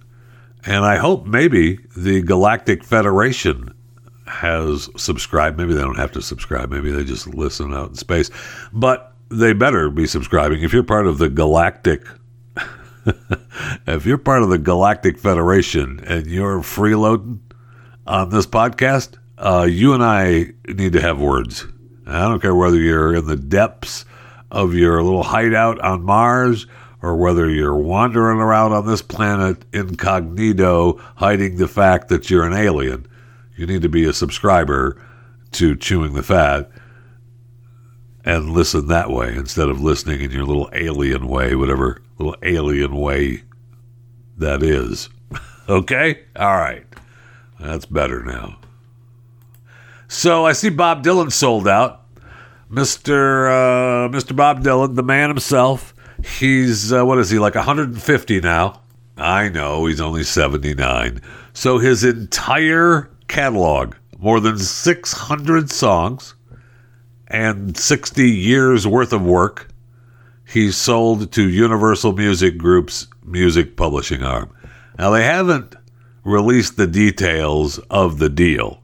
[0.65, 3.75] And I hope maybe the Galactic Federation
[4.27, 5.57] has subscribed.
[5.59, 6.71] Maybe they don't have to subscribe.
[6.71, 8.31] Maybe they just listen out in space.
[8.73, 10.63] But they better be subscribing.
[10.63, 12.03] If you're part of the Galactic
[13.87, 17.41] if you're part of the Galactic Federation and you're freeloading
[18.07, 21.67] on this podcast, uh, you and I need to have words.
[22.07, 24.05] I don't care whether you're in the depths
[24.51, 26.67] of your little hideout on Mars
[27.03, 32.55] or whether you're wandering around on this planet incognito, hiding the fact that you're an
[32.55, 33.07] alien.
[33.57, 35.01] You need to be a subscriber
[35.53, 36.71] to Chewing the Fat
[38.25, 42.97] and listen that way instead of listening in your little alien way, whatever little alien
[42.97, 43.43] way
[44.37, 45.09] that is.
[45.69, 46.25] okay?
[46.37, 46.85] All right.
[47.61, 48.59] That's better now.
[50.09, 52.05] So I see Bob Dylan sold out.
[52.71, 53.49] Mr.
[53.49, 54.35] Uh, Mr.
[54.35, 55.95] Bob Dylan, the man himself.
[56.39, 58.81] He's uh, what is he like 150 now?
[59.17, 61.21] I know he's only 79.
[61.53, 66.35] So his entire catalog, more than 600 songs
[67.27, 69.69] and 60 years worth of work,
[70.49, 74.51] he sold to Universal Music Group's music publishing arm.
[74.99, 75.77] Now they haven't
[76.25, 78.83] released the details of the deal.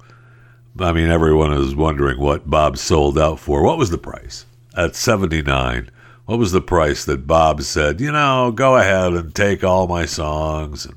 [0.78, 3.62] I mean, everyone is wondering what Bob sold out for.
[3.62, 4.44] What was the price?
[4.76, 5.90] At 79.
[6.26, 10.04] What was the price that Bob said, you know, go ahead and take all my
[10.04, 10.96] songs and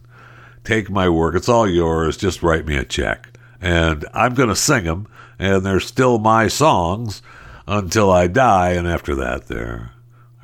[0.63, 1.36] take my work.
[1.36, 2.17] It's all yours.
[2.17, 3.38] Just write me a check.
[3.62, 5.08] And I'm going to sing them,
[5.39, 7.21] and they're still my songs
[7.67, 8.71] until I die.
[8.71, 9.91] And after that, they're,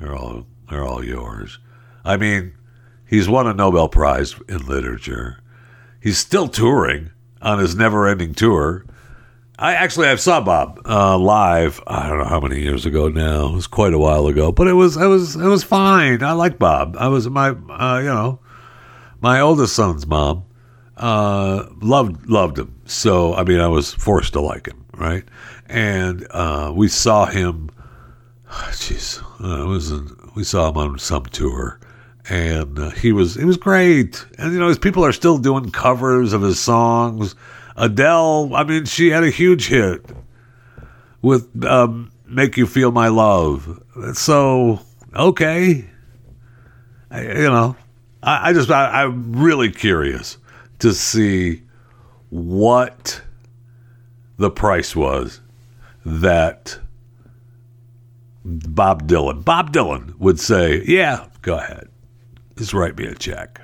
[0.00, 1.58] they're, all, they're all yours.
[2.04, 2.54] I mean,
[3.06, 5.38] he's won a Nobel Prize in literature.
[6.00, 8.84] He's still touring on his never ending tour.
[9.58, 11.80] I actually I saw Bob uh, live.
[11.86, 13.46] I don't know how many years ago now.
[13.46, 16.24] It was quite a while ago, but it was it was it was fine.
[16.24, 16.96] I like Bob.
[16.98, 18.40] I was my uh, you know
[19.20, 20.44] my oldest son's mom
[20.96, 22.74] uh, loved loved him.
[22.86, 25.24] So I mean I was forced to like him, right?
[25.66, 27.70] And uh, we saw him.
[28.72, 29.92] Jeez, uh, was
[30.34, 31.78] we saw him on some tour,
[32.28, 34.24] and uh, he was he was great.
[34.38, 37.34] And you know his people are still doing covers of his songs
[37.76, 40.04] Adele, I mean, she had a huge hit
[41.22, 43.82] with um, Make You Feel My Love.
[44.14, 44.80] So,
[45.14, 45.84] okay.
[47.10, 47.76] I, you know,
[48.22, 50.38] I, I just, I, I'm really curious
[50.80, 51.62] to see
[52.30, 53.20] what
[54.36, 55.40] the price was
[56.04, 56.78] that
[58.44, 61.88] Bob Dylan, Bob Dylan would say, yeah, go ahead.
[62.56, 63.60] Just write me a check.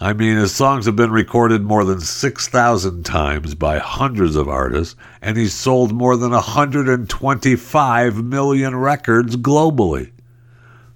[0.00, 4.96] I mean, his songs have been recorded more than 6,000 times by hundreds of artists,
[5.22, 10.10] and he's sold more than 125 million records globally.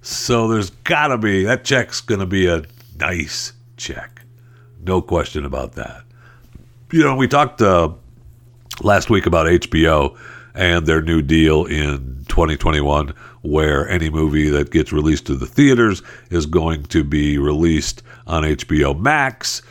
[0.01, 2.63] So there's got to be, that check's going to be a
[2.99, 4.21] nice check.
[4.81, 6.03] No question about that.
[6.91, 7.93] You know, we talked uh,
[8.81, 10.17] last week about HBO
[10.53, 13.09] and their new deal in 2021
[13.41, 18.43] where any movie that gets released to the theaters is going to be released on
[18.43, 19.61] HBO Max.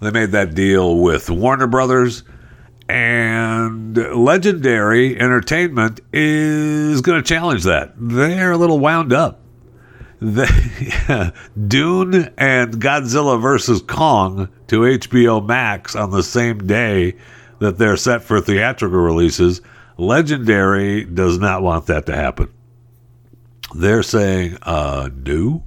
[0.00, 2.22] They made that deal with Warner Brothers,
[2.88, 7.92] and Legendary Entertainment is going to challenge that.
[7.96, 9.40] They're a little wound up.
[10.22, 10.46] They,
[11.68, 13.82] Dune and Godzilla vs.
[13.82, 17.16] Kong to HBO Max on the same day
[17.58, 19.60] that they're set for theatrical releases.
[19.98, 22.52] Legendary does not want that to happen.
[23.74, 25.64] They're saying, uh, no,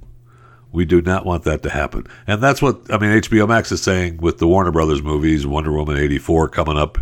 [0.72, 2.06] we do not want that to happen.
[2.26, 5.72] And that's what, I mean, HBO Max is saying with the Warner Brothers movies, Wonder
[5.72, 6.98] Woman 84 coming up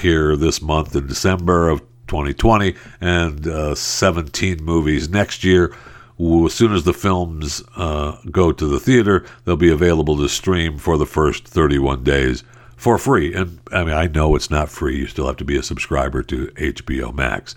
[0.00, 5.74] here this month in December of 2020, and uh, 17 movies next year.
[6.20, 10.76] As soon as the films uh, go to the theater, they'll be available to stream
[10.76, 12.42] for the first 31 days
[12.78, 13.34] for free.
[13.34, 14.96] And I mean, I know it's not free.
[14.96, 17.54] You still have to be a subscriber to HBO Max.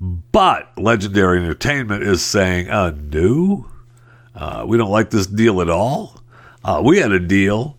[0.00, 3.68] But Legendary Entertainment is saying, uh, no,
[4.34, 6.20] uh, we don't like this deal at all.
[6.64, 7.76] Uh, we had a deal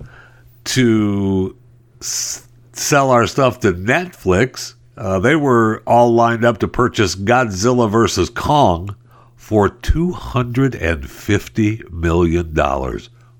[0.63, 1.55] to
[1.99, 4.75] s- sell our stuff to Netflix.
[4.95, 8.95] Uh, they were all lined up to purchase Godzilla versus Kong
[9.35, 12.55] for $250 million.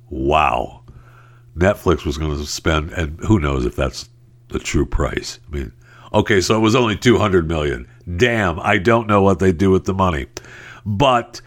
[0.10, 0.82] Wow.
[1.58, 4.10] Netflix was going to spend, and who knows if that's
[4.50, 5.40] the true price.
[5.48, 5.74] I mean,
[6.14, 7.88] okay, so it was only 200 million.
[8.16, 10.28] Damn, I don't know what they do with the money.
[10.86, 11.42] But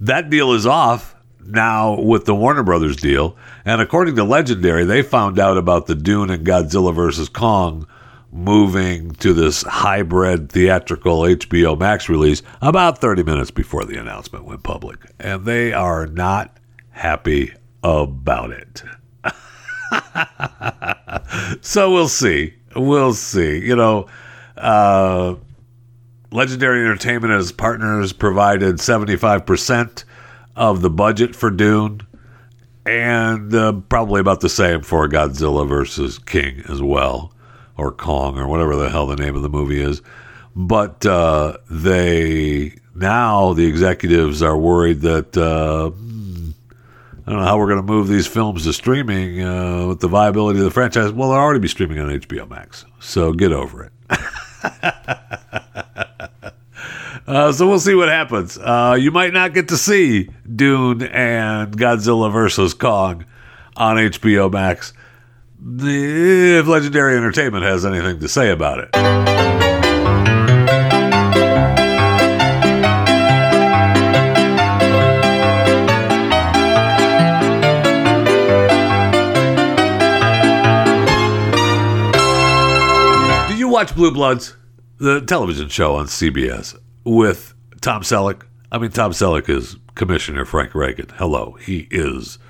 [0.00, 3.36] that deal is off now with the Warner Brothers deal.
[3.64, 7.86] And according to Legendary, they found out about the Dune and Godzilla versus Kong
[8.30, 14.62] moving to this hybrid theatrical HBO Max release about 30 minutes before the announcement went
[14.62, 14.98] public.
[15.18, 16.58] And they are not
[16.90, 18.82] happy about it.
[21.60, 22.54] so we'll see.
[22.74, 23.64] We'll see.
[23.64, 24.06] You know,
[24.56, 25.36] uh,
[26.30, 30.04] Legendary Entertainment as partners provided 75%
[30.56, 32.02] of the budget for Dune
[32.84, 37.32] and uh, probably about the same for Godzilla versus King as well,
[37.76, 40.00] or Kong, or whatever the hell the name of the movie is.
[40.56, 45.90] But uh, they now the executives are worried that uh,
[47.28, 50.08] I don't know how we're going to move these films to streaming uh, with the
[50.08, 51.12] viability of the franchise.
[51.12, 53.92] Well, they'll already be streaming on HBO Max, so get over it.
[57.26, 58.56] Uh, so we'll see what happens.
[58.56, 63.26] Uh, you might not get to see Dune and Godzilla versus Kong
[63.76, 64.94] on HBO Max
[65.62, 69.27] if Legendary Entertainment has anything to say about it.
[83.78, 84.56] Watch Blue Bloods,
[84.96, 86.76] the television show on CBS?
[87.04, 88.42] with Tom Selleck.
[88.72, 91.06] I mean, Tom Selleck is Commissioner Frank Reagan.
[91.14, 92.40] Hello, he is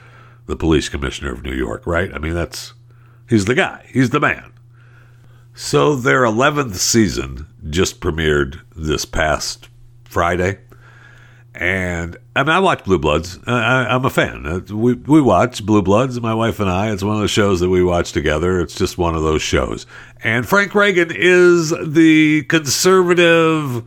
[0.47, 2.11] the police commissioner of New York, right?
[2.14, 2.73] I mean, that's
[3.29, 4.55] he's the guy, he's the man.
[5.53, 9.69] So their 11th season just premiered this past
[10.05, 10.61] Friday.
[11.59, 13.37] And I mean, I watch Blue Bloods.
[13.44, 14.47] I, am a fan.
[14.47, 16.92] Uh, we we watch Blue Bloods, my wife and I.
[16.92, 18.61] It's one of the shows that we watch together.
[18.61, 19.85] It's just one of those shows.
[20.23, 23.83] And Frank Reagan is the conservative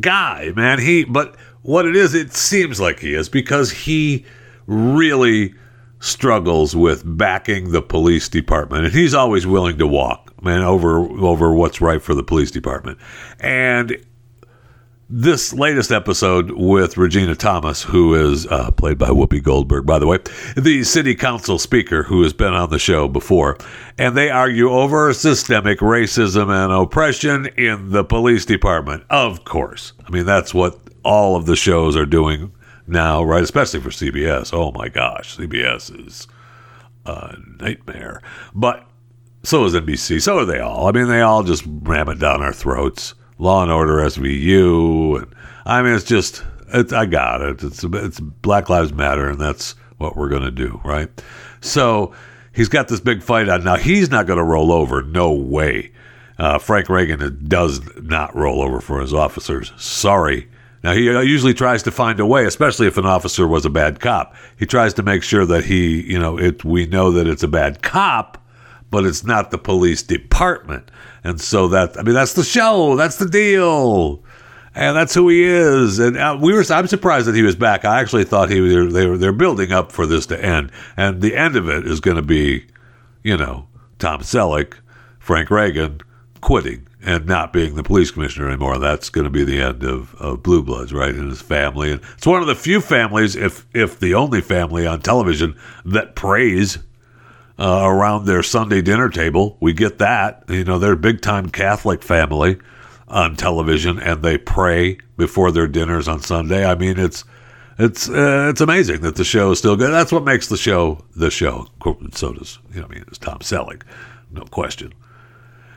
[0.00, 0.80] guy, man.
[0.80, 4.24] He, but what it is, it seems like he is because he
[4.66, 5.54] really
[5.98, 11.52] struggles with backing the police department, and he's always willing to walk, man, over over
[11.52, 12.96] what's right for the police department.
[13.40, 14.02] And
[15.12, 20.06] this latest episode with Regina Thomas, who is uh, played by Whoopi Goldberg, by the
[20.06, 20.18] way,
[20.56, 23.58] the city council speaker who has been on the show before,
[23.98, 29.02] and they argue over systemic racism and oppression in the police department.
[29.10, 29.94] Of course.
[30.06, 32.52] I mean, that's what all of the shows are doing
[32.86, 33.42] now, right?
[33.42, 34.54] Especially for CBS.
[34.54, 36.28] Oh my gosh, CBS is
[37.04, 38.22] a nightmare.
[38.54, 38.86] But
[39.42, 40.22] so is NBC.
[40.22, 40.86] So are they all.
[40.86, 43.14] I mean, they all just ram it down our throats.
[43.40, 47.62] Law and Order SVU, and I mean, it's just, it's, I got it.
[47.62, 51.08] It's it's Black Lives Matter, and that's what we're gonna do, right?
[51.60, 52.12] So
[52.52, 53.76] he's got this big fight on now.
[53.76, 55.92] He's not gonna roll over, no way.
[56.38, 59.72] Uh, Frank Reagan does not roll over for his officers.
[59.76, 60.48] Sorry.
[60.82, 64.00] Now he usually tries to find a way, especially if an officer was a bad
[64.00, 64.34] cop.
[64.58, 66.64] He tries to make sure that he, you know, it.
[66.64, 68.39] We know that it's a bad cop,
[68.90, 70.90] but it's not the police department.
[71.22, 72.96] And so that, I mean, that's the show.
[72.96, 74.22] That's the deal.
[74.74, 75.98] And that's who he is.
[75.98, 77.84] And uh, we were, I'm surprised that he was back.
[77.84, 80.70] I actually thought he was, they were, they're building up for this to end.
[80.96, 82.66] And the end of it is going to be,
[83.22, 83.66] you know,
[83.98, 84.74] Tom Selleck,
[85.18, 86.00] Frank Reagan
[86.40, 88.78] quitting and not being the police commissioner anymore.
[88.78, 91.14] That's going to be the end of, of Blue Bloods, right?
[91.14, 91.92] And his family.
[91.92, 96.14] And it's one of the few families, if if the only family on television that
[96.14, 96.78] prays
[97.60, 99.58] uh, around their Sunday dinner table.
[99.60, 100.44] We get that.
[100.48, 102.58] You know, they're a big time Catholic family
[103.06, 106.64] on television, and they pray before their dinners on Sunday.
[106.64, 107.24] I mean, it's
[107.78, 109.90] it's uh, it's amazing that the show is still good.
[109.92, 111.66] That's what makes the show the show.
[112.12, 113.82] So does you know, I mean, it's Tom Selleck,
[114.30, 114.94] no question.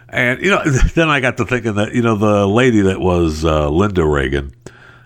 [0.07, 0.63] And you know,
[0.95, 4.53] then I got to thinking that you know the lady that was uh, Linda Reagan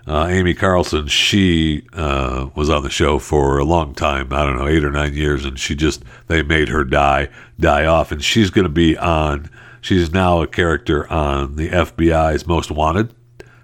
[0.08, 4.32] uh, Amy Carlson, she uh, was on the show for a long time.
[4.32, 7.28] I don't know, eight or nine years, and she just they made her die
[7.60, 9.50] die off, and she's going to be on.
[9.80, 13.14] She's now a character on the FBI's Most Wanted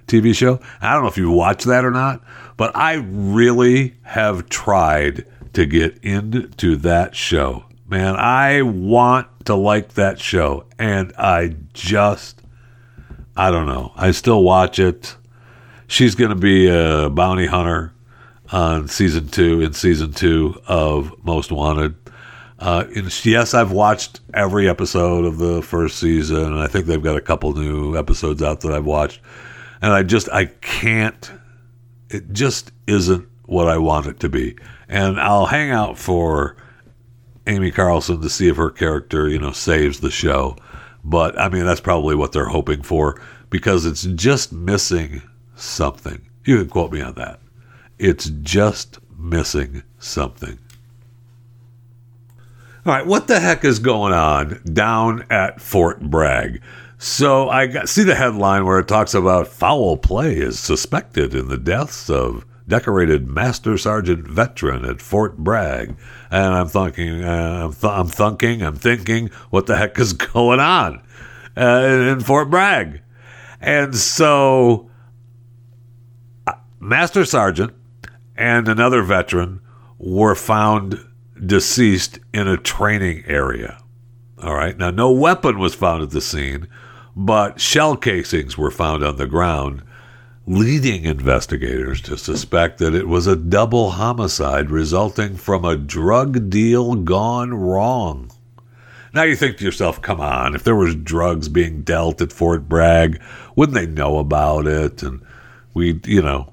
[0.07, 0.61] TV show.
[0.81, 2.23] I don't know if you watched that or not,
[2.57, 7.65] but I really have tried to get into that show.
[7.89, 12.43] Man, I want to like that show, and I just,
[13.37, 13.93] I don't know.
[13.97, 15.17] I still watch it
[15.87, 17.93] she's going to be a bounty hunter
[18.53, 21.95] on season two in season two of Most Wanted.
[22.59, 22.85] Uh,
[23.25, 27.21] yes, I've watched every episode of the first season, and I think they've got a
[27.21, 29.21] couple new episodes out that I've watched.
[29.83, 31.31] And I just, I can't,
[32.09, 34.57] it just isn't what I want it to be.
[34.89, 36.57] And I'll hang out for
[37.47, 40.57] Amy Carlson to see if her character, you know, saves the show.
[41.03, 43.21] But I mean, that's probably what they're hoping for
[43.51, 45.23] because it's just missing
[45.55, 46.29] something.
[46.45, 47.41] You can quote me on that.
[47.99, 50.59] It's just missing something.
[52.87, 56.61] All right, what the heck is going on down at Fort Bragg?
[56.99, 61.49] So I got, see the headline where it talks about foul play is suspected in
[61.49, 65.97] the deaths of decorated Master Sergeant veteran at Fort Bragg,
[66.31, 70.61] and I'm thinking, uh, I'm, th- I'm thinking, I'm thinking, what the heck is going
[70.61, 71.03] on
[71.57, 73.03] uh, in Fort Bragg?
[73.61, 74.91] And so,
[76.85, 77.73] Master Sergeant
[78.37, 79.61] and another veteran
[79.99, 80.99] were found
[81.47, 83.83] deceased in a training area.
[84.43, 84.77] All right.
[84.77, 86.69] Now, no weapon was found at the scene,
[87.17, 89.83] but shell casings were found on the ground,
[90.47, 96.97] leading investigators to suspect that it was a double homicide resulting from a drug deal
[96.97, 98.31] gone wrong.
[99.15, 102.69] Now you think to yourself, come on, if there was drugs being dealt at Fort
[102.69, 103.23] Bragg,
[103.57, 105.03] wouldn't they know about it?
[105.03, 105.23] And
[105.73, 106.51] we'd, you know,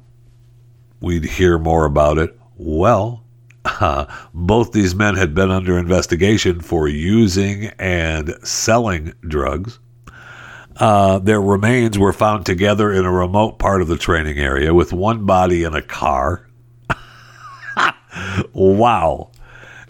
[1.01, 2.37] we'd hear more about it.
[2.55, 3.25] Well,
[3.65, 9.79] uh, both these men had been under investigation for using and selling drugs.
[10.77, 14.93] Uh, their remains were found together in a remote part of the training area with
[14.93, 16.47] one body in a car.
[18.53, 19.31] wow.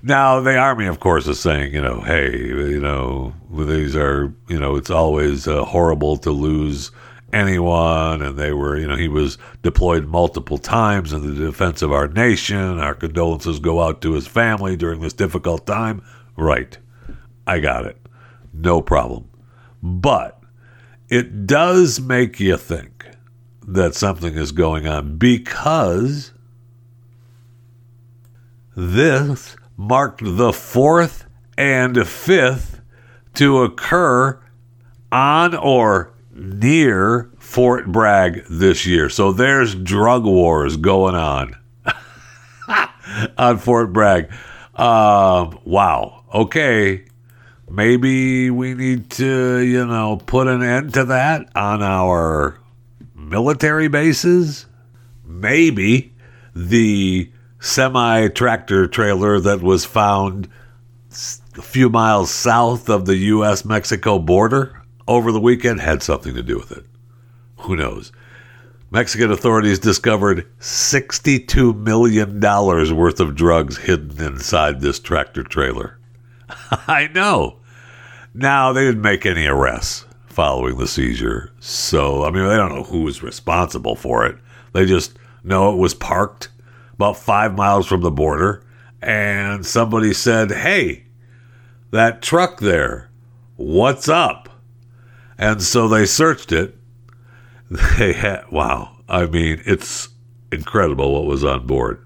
[0.03, 4.59] Now, the Army, of course, is saying, you know, hey, you know, these are, you
[4.59, 6.91] know, it's always uh, horrible to lose
[7.33, 8.21] anyone.
[8.21, 12.07] And they were, you know, he was deployed multiple times in the defense of our
[12.07, 12.79] nation.
[12.79, 16.01] Our condolences go out to his family during this difficult time.
[16.37, 16.77] Right.
[17.47, 17.97] I got it.
[18.53, 19.29] No problem.
[19.81, 20.41] But
[21.09, 23.07] it does make you think
[23.67, 26.33] that something is going on because
[28.75, 31.25] this marked the fourth
[31.57, 32.81] and fifth
[33.33, 34.39] to occur
[35.11, 39.09] on or near Fort Bragg this year.
[39.09, 41.55] So there's drug wars going on
[43.37, 44.31] on Fort Bragg.
[44.75, 46.23] Uh, wow.
[46.33, 47.05] Okay.
[47.69, 52.59] Maybe we need to, you know, put an end to that on our
[53.15, 54.65] military bases.
[55.25, 56.13] Maybe
[56.53, 60.49] the semi tractor trailer that was found
[61.57, 63.63] a few miles south of the U.S.
[63.63, 66.85] Mexico border over the weekend had something to do with it.
[67.59, 68.11] Who knows?
[68.89, 75.97] Mexican authorities discovered $62 million worth of drugs hidden inside this tractor trailer.
[76.87, 77.59] I know.
[78.33, 81.51] Now, they didn't make any arrests following the seizure.
[81.59, 84.37] So, I mean, they don't know who was responsible for it.
[84.73, 86.49] They just know it was parked
[86.93, 88.63] about five miles from the border.
[89.01, 91.05] And somebody said, Hey,
[91.91, 93.09] that truck there,
[93.55, 94.40] what's up?
[95.37, 96.75] And so they searched it.
[97.97, 98.97] They had, wow.
[99.07, 100.09] I mean, it's
[100.51, 102.05] incredible what was on board.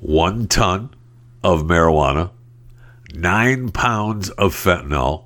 [0.00, 0.90] One ton
[1.42, 2.30] of marijuana,
[3.14, 5.24] nine pounds of fentanyl,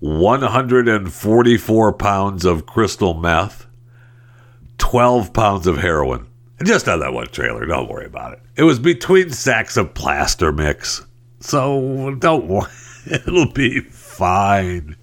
[0.00, 3.66] 144 pounds of crystal meth,
[4.78, 6.26] 12 pounds of heroin.
[6.64, 7.64] Just on that one trailer.
[7.66, 8.40] Don't worry about it.
[8.56, 11.04] It was between sacks of plaster mix.
[11.40, 12.70] So don't worry.
[13.06, 13.80] It'll be
[14.12, 14.96] fine.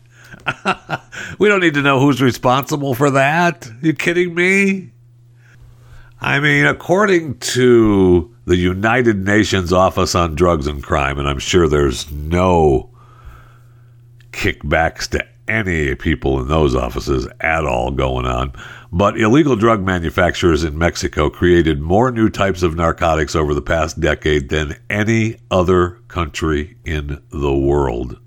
[1.39, 3.70] we don't need to know who's responsible for that.
[3.82, 4.91] You kidding me?
[6.22, 11.68] I mean, according to the United Nations Office on Drugs and Crime, and I'm sure
[11.68, 12.89] there's no
[14.32, 18.53] kickbacks to any people in those offices at all going on.
[18.91, 23.99] But illegal drug manufacturers in Mexico created more new types of narcotics over the past
[23.99, 28.20] decade than any other country in the world.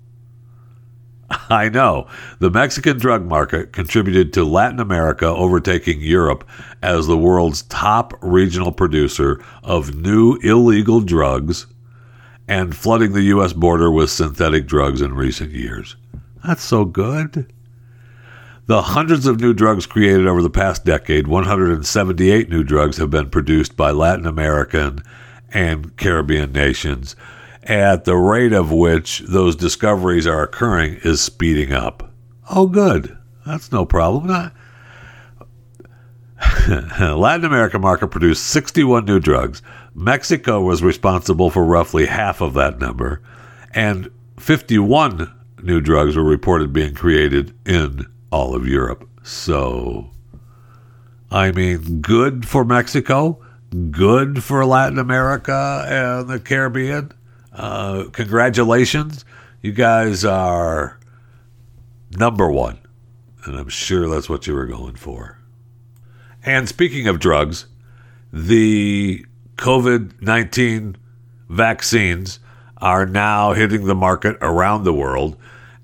[1.49, 2.07] I know.
[2.39, 6.47] The Mexican drug market contributed to Latin America overtaking Europe
[6.81, 11.67] as the world's top regional producer of new illegal drugs
[12.47, 13.53] and flooding the U.S.
[13.53, 15.95] border with synthetic drugs in recent years.
[16.43, 17.51] That's so good.
[18.65, 23.29] The hundreds of new drugs created over the past decade, 178 new drugs have been
[23.29, 25.03] produced by Latin American
[25.51, 27.15] and Caribbean nations
[27.63, 32.11] at the rate of which those discoveries are occurring is speeding up.
[32.49, 33.17] Oh, good.
[33.45, 34.27] That's no problem.
[36.67, 39.61] Latin America market produced 61 new drugs.
[39.95, 43.21] Mexico was responsible for roughly half of that number,
[43.73, 44.09] and
[44.39, 49.07] 51 new drugs were reported being created in all of Europe.
[49.23, 50.09] So,
[51.31, 53.39] I mean, good for Mexico,
[53.91, 57.13] good for Latin America and the Caribbean
[57.53, 59.25] uh, congratulations.
[59.61, 60.99] You guys are
[62.11, 62.79] number one.
[63.45, 65.39] And I'm sure that's what you were going for.
[66.45, 67.67] And speaking of drugs,
[68.31, 69.25] the
[69.57, 70.97] COVID 19
[71.49, 72.39] vaccines
[72.77, 75.37] are now hitting the market around the world.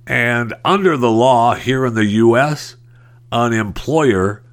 [0.07, 2.75] And under the law here in the U.S.,
[3.31, 4.43] an employer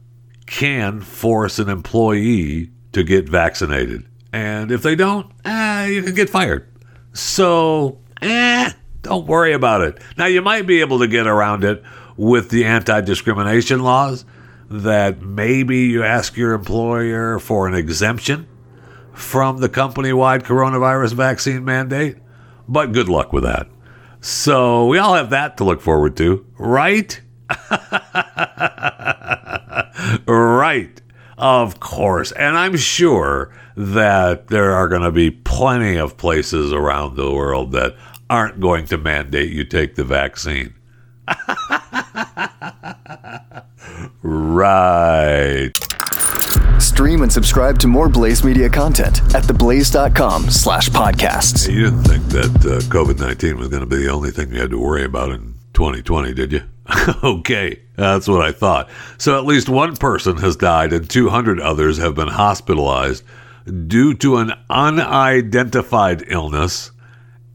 [0.47, 4.05] can force an employee to get vaccinated.
[4.33, 6.69] And if they don't, eh, you can get fired.
[7.17, 9.99] So, eh, don't worry about it.
[10.19, 11.83] Now, you might be able to get around it
[12.19, 14.27] with the anti discrimination laws
[14.69, 18.47] that maybe you ask your employer for an exemption
[19.15, 22.19] from the company wide coronavirus vaccine mandate.
[22.69, 23.67] But good luck with that.
[24.21, 27.19] So, we all have that to look forward to, right?
[30.27, 31.01] right.
[31.39, 32.33] Of course.
[32.33, 37.73] And I'm sure that there are going to be plenty of places around the world
[37.73, 37.95] that
[38.29, 40.75] aren't going to mandate you take the vaccine.
[44.23, 45.71] right.
[46.81, 51.71] Stream and subscribe to more Blaze Media content at theblaze.com slash podcasts.
[51.71, 54.61] You didn't think that uh, COVID 19 was going to be the only thing you
[54.61, 56.63] had to worry about in 2020, did you?
[57.23, 58.89] okay, that's what I thought.
[59.19, 63.23] So at least one person has died and 200 others have been hospitalized
[63.87, 66.93] due to an unidentified illness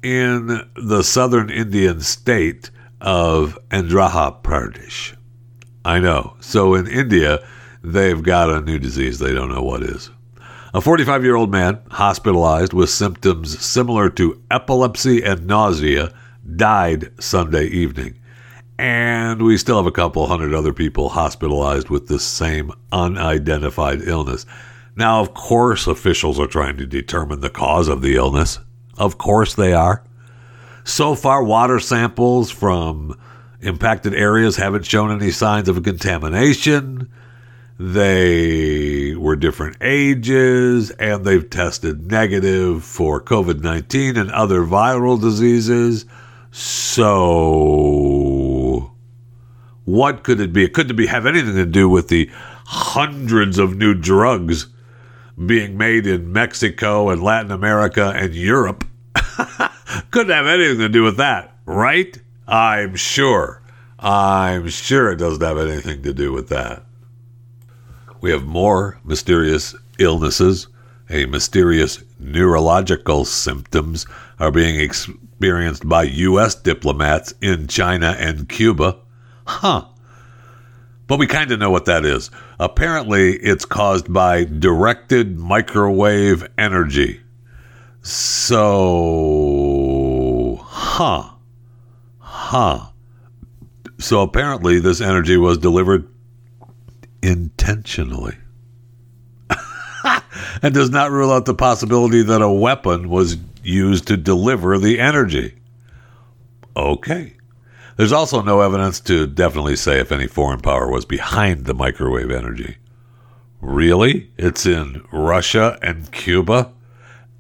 [0.03, 5.16] in the southern Indian state of Andhra Pradesh.
[5.84, 6.36] I know.
[6.39, 7.45] So in India,
[7.84, 10.09] they've got a new disease they don't know what is.
[10.74, 16.14] A 45 year old man hospitalized with symptoms similar to epilepsy and nausea
[16.55, 18.18] died Sunday evening.
[18.78, 24.45] And we still have a couple hundred other people hospitalized with this same unidentified illness.
[25.02, 28.60] Now, of course, officials are trying to determine the cause of the illness.
[28.99, 30.04] Of course, they are.
[30.84, 33.20] So far, water samples from
[33.62, 37.10] impacted areas haven't shown any signs of contamination.
[37.80, 46.06] They were different ages and they've tested negative for COVID 19 and other viral diseases.
[46.52, 47.02] So,
[49.84, 50.66] what could it be?
[50.66, 52.30] It Could it be have anything to do with the
[52.66, 54.68] hundreds of new drugs
[55.46, 58.86] being made in Mexico and Latin America and Europe?
[60.12, 62.18] Couldn't have anything to do with that, right?
[62.48, 63.62] I'm sure.
[64.00, 66.84] I'm sure it doesn't have anything to do with that.
[68.20, 70.68] We have more mysterious illnesses.
[71.10, 74.06] A mysterious neurological symptoms
[74.40, 76.56] are being experienced by U.S.
[76.56, 78.98] diplomats in China and Cuba.
[79.46, 79.86] Huh.
[81.12, 82.32] But we kind of know what that is.
[82.57, 87.20] Apparently, it's caused by directed microwave energy.
[88.01, 88.62] So,
[90.64, 91.32] huh.
[92.18, 92.91] Huh.
[93.99, 96.07] So apparently, this energy was delivered
[97.22, 98.38] intentionally.
[100.64, 103.36] and does not rule out the possibility that a weapon was
[103.66, 105.59] used to deliver the energy.
[106.74, 107.36] Okay.
[108.02, 112.32] There's also no evidence to definitely say if any foreign power was behind the microwave
[112.32, 112.78] energy.
[113.62, 114.32] Really?
[114.39, 116.74] It's in Russia and Cuba,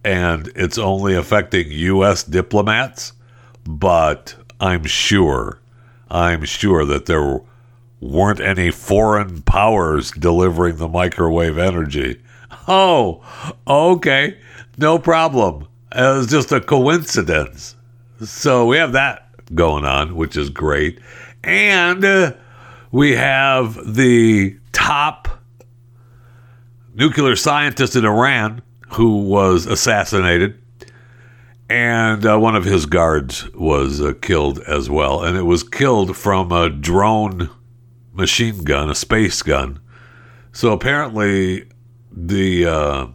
[0.03, 2.23] and it's only affecting U.S.
[2.23, 3.13] diplomats?
[3.65, 5.59] But I'm sure,
[6.11, 7.41] I'm sure that there
[7.99, 12.21] weren't any foreign powers delivering the microwave energy.
[12.67, 13.23] Oh,
[13.65, 14.37] okay.
[14.77, 15.67] No problem.
[15.91, 17.75] It was just a coincidence.
[18.23, 20.99] So we have that going on, which is great.
[21.43, 22.33] And uh,
[22.91, 25.27] we have the top
[26.93, 30.57] nuclear scientist in Iran who was assassinated.
[31.69, 35.23] And uh, one of his guards was uh, killed as well.
[35.23, 37.49] And it was killed from a drone
[38.11, 39.79] machine gun, a space gun.
[40.51, 41.69] So apparently,
[42.11, 43.07] the uh,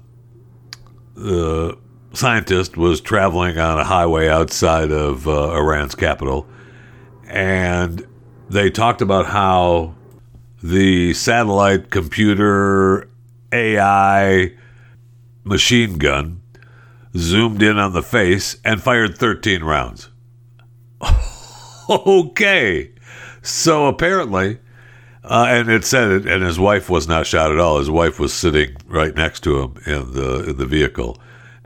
[1.14, 1.78] the
[2.17, 6.47] scientist was traveling on a highway outside of uh, Iran's capital,
[7.29, 8.07] and
[8.49, 9.95] they talked about how
[10.62, 13.09] the satellite computer
[13.53, 14.53] AI
[15.45, 16.43] machine gun
[17.17, 20.11] zoomed in on the face and fired 13 rounds.
[21.89, 22.91] okay.
[23.43, 24.59] So apparently,
[25.25, 27.79] uh, and it said it, and his wife was not shot at all.
[27.79, 31.19] His wife was sitting right next to him in the in the vehicle,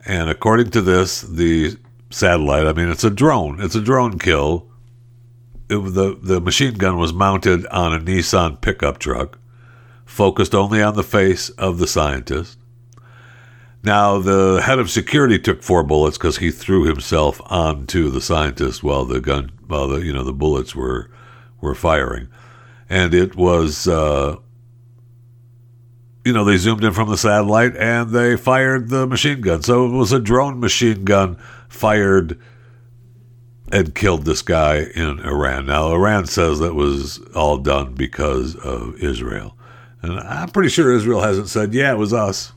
[0.07, 1.77] and according to this, the
[2.11, 3.61] satellite, I mean, it's a drone.
[3.61, 4.67] It's a drone kill.
[5.69, 9.39] It, the the machine gun was mounted on a Nissan pickup truck,
[10.05, 12.59] focused only on the face of the scientist.
[13.83, 18.83] Now, the head of security took four bullets because he threw himself onto the scientist
[18.83, 21.11] while the gun, while the you know the bullets were
[21.61, 22.29] were firing
[22.91, 24.35] and it was, uh,
[26.31, 29.63] you know, they zoomed in from the satellite and they fired the machine gun.
[29.63, 31.35] So it was a drone machine gun
[31.69, 32.39] fired
[33.73, 35.67] and killed this guy in Iran.
[35.67, 39.57] Now, Iran says that was all done because of Israel.
[40.03, 42.53] And I'm pretty sure Israel hasn't said, yeah, it was us.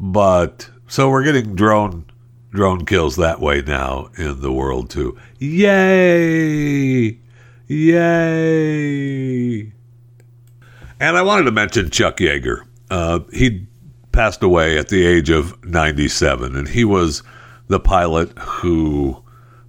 [0.00, 2.06] But so we're getting drone
[2.48, 5.18] drone kills that way now in the world too.
[5.38, 7.18] Yay!
[7.66, 8.94] Yay!
[11.00, 12.62] And I wanted to mention Chuck Yeager.
[12.90, 13.66] Uh, he
[14.12, 17.22] passed away at the age of 97, and he was
[17.68, 19.22] the pilot who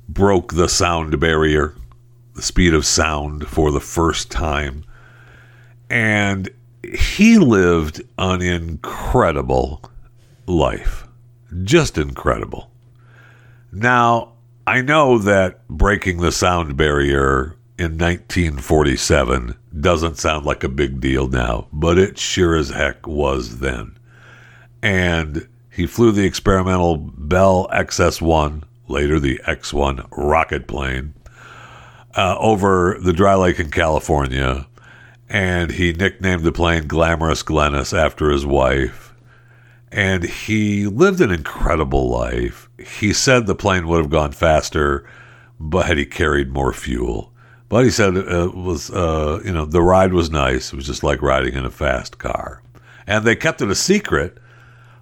[0.08, 1.74] broke the sound barrier,
[2.36, 4.84] the speed of sound for the first time.
[5.90, 6.50] And
[6.84, 9.82] he lived an incredible
[10.46, 11.08] life.
[11.64, 12.70] Just incredible.
[13.72, 14.34] Now,
[14.68, 21.28] I know that breaking the sound barrier in 1947 doesn't sound like a big deal
[21.28, 23.98] now, but it sure as heck was then.
[24.82, 31.14] And he flew the experimental Bell XS 1, later the X 1 rocket plane,
[32.16, 34.68] uh, over the dry lake in California.
[35.28, 39.14] And he nicknamed the plane Glamorous Glennis after his wife.
[39.92, 42.70] And he lived an incredible life.
[42.78, 45.06] He said the plane would have gone faster,
[45.60, 47.34] but had he carried more fuel.
[47.76, 50.72] But he said it was, uh, you know, the ride was nice.
[50.72, 52.62] It was just like riding in a fast car.
[53.06, 54.38] And they kept it a secret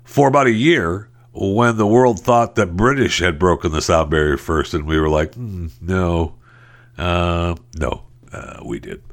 [0.03, 4.37] for about a year when the world thought that British had broken the sound barrier
[4.37, 6.33] first, and we were like, mm, no,
[6.97, 9.03] uh, no, uh, we did.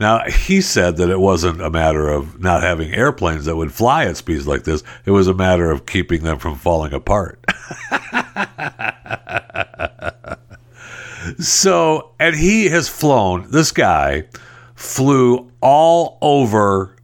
[0.00, 4.06] Now, he said that it wasn't a matter of not having airplanes that would fly
[4.06, 7.38] at speeds like this, it was a matter of keeping them from falling apart.
[11.38, 14.24] so, and he has flown, this guy
[14.74, 16.96] flew all over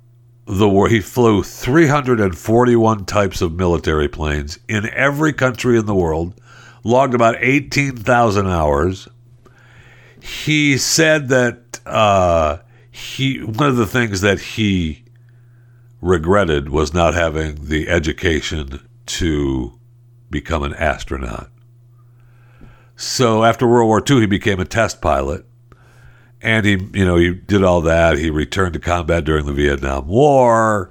[0.47, 0.89] the war.
[0.89, 6.35] He flew 341 types of military planes in every country in the world,
[6.83, 9.09] logged about 18,000 hours.
[10.21, 12.59] He said that uh,
[12.91, 15.05] he one of the things that he
[16.03, 19.79] regretted was not having the education to
[20.31, 21.51] become an astronaut.
[23.01, 25.47] So after World War II, he became a test pilot.
[26.43, 28.19] And he you know he did all that.
[28.19, 30.91] He returned to combat during the vietnam war.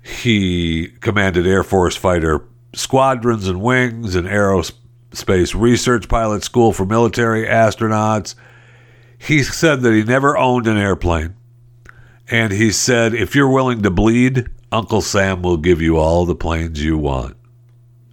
[0.00, 2.42] He commanded air force fighter
[2.74, 8.34] squadrons and wings and aerospace research pilot school for military astronauts.
[9.18, 11.36] He said that he never owned an airplane.
[12.30, 16.34] And he said if you're willing to bleed uncle sam will give you all the
[16.34, 17.36] planes you want.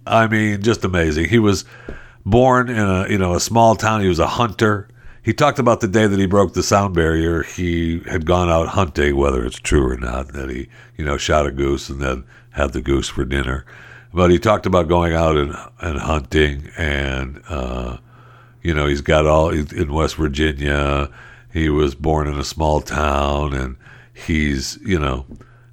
[0.06, 1.30] I mean just amazing.
[1.30, 1.64] He was
[2.24, 4.88] born in a you know a small town he was a hunter
[5.22, 7.44] he talked about the day that he broke the sound barrier.
[7.44, 11.46] He had gone out hunting, whether it's true or not, that he, you know, shot
[11.46, 13.64] a goose and then had the goose for dinner.
[14.12, 17.98] But he talked about going out and, and hunting, and, uh,
[18.62, 21.08] you know, he's got all in West Virginia.
[21.52, 23.76] He was born in a small town, and
[24.12, 25.24] he's, you know,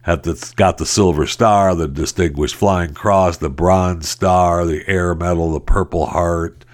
[0.02, 5.14] had the, got the Silver Star, the Distinguished Flying Cross, the Bronze Star, the Air
[5.14, 6.66] Medal, the Purple Heart.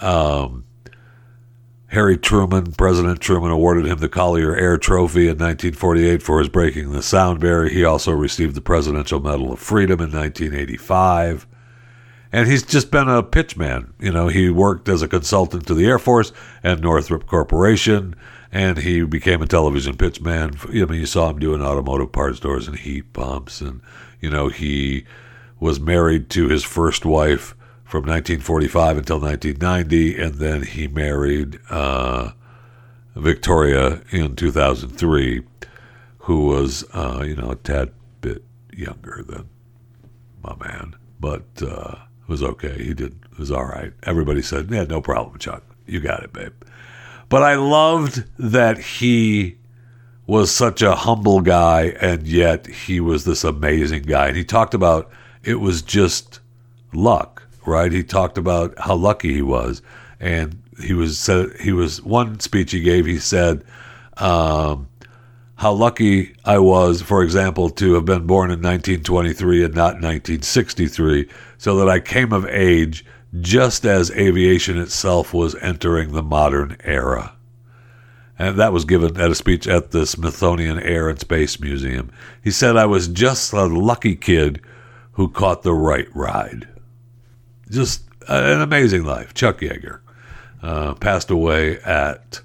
[0.00, 0.64] Um,
[1.88, 6.92] Harry Truman, President Truman awarded him the Collier Air Trophy in 1948 for his breaking
[6.92, 7.68] the sound barrier.
[7.68, 11.48] He also received the Presidential Medal of Freedom in 1985.
[12.32, 13.92] And he's just been a pitchman.
[13.98, 18.14] You know, he worked as a consultant to the Air Force and Northrop Corporation,
[18.52, 20.56] and he became a television pitchman.
[20.68, 23.60] I mean, you saw him doing automotive parts stores and heat pumps.
[23.60, 23.80] And,
[24.20, 25.04] you know, he
[25.60, 32.32] was married to his first wife from 1945 until 1990, and then he married uh,
[33.16, 35.42] Victoria in 2003,
[36.18, 39.48] who was, uh, you know, a tad bit younger than
[40.42, 41.96] my man, but uh,
[42.28, 42.82] was okay.
[42.82, 43.92] He did it was all right.
[44.04, 45.64] Everybody said, "Yeah, no problem, Chuck.
[45.86, 46.52] You got it, babe."
[47.30, 49.56] But I loved that he
[50.26, 54.28] was such a humble guy, and yet he was this amazing guy.
[54.28, 55.10] And he talked about
[55.42, 56.40] it was just
[56.92, 57.92] luck right?
[57.92, 59.82] He talked about how lucky he was,
[60.18, 63.06] and he was said he was one speech he gave.
[63.06, 63.64] He said
[64.16, 64.88] um,
[65.56, 71.28] how lucky I was, for example, to have been born in 1923 and not 1963,
[71.58, 73.04] so that I came of age
[73.38, 77.36] just as aviation itself was entering the modern era.
[78.38, 82.10] And that was given at a speech at the Smithsonian Air and Space Museum.
[82.42, 84.62] He said, I was just a lucky kid
[85.12, 86.66] who caught the right ride
[87.70, 89.32] just an amazing life.
[89.32, 90.00] Chuck Yeager
[90.62, 92.40] uh, passed away at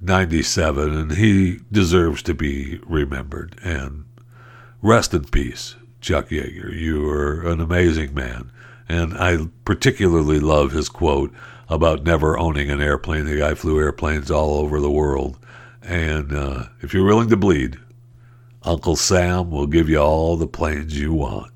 [0.00, 3.58] 97, and he deserves to be remembered.
[3.62, 4.04] And
[4.82, 6.72] rest in peace, Chuck Yeager.
[6.72, 8.50] You are an amazing man.
[8.88, 11.32] And I particularly love his quote
[11.68, 13.26] about never owning an airplane.
[13.26, 15.38] The guy flew airplanes all over the world.
[15.82, 17.78] And uh, if you're willing to bleed,
[18.62, 21.52] Uncle Sam will give you all the planes you want.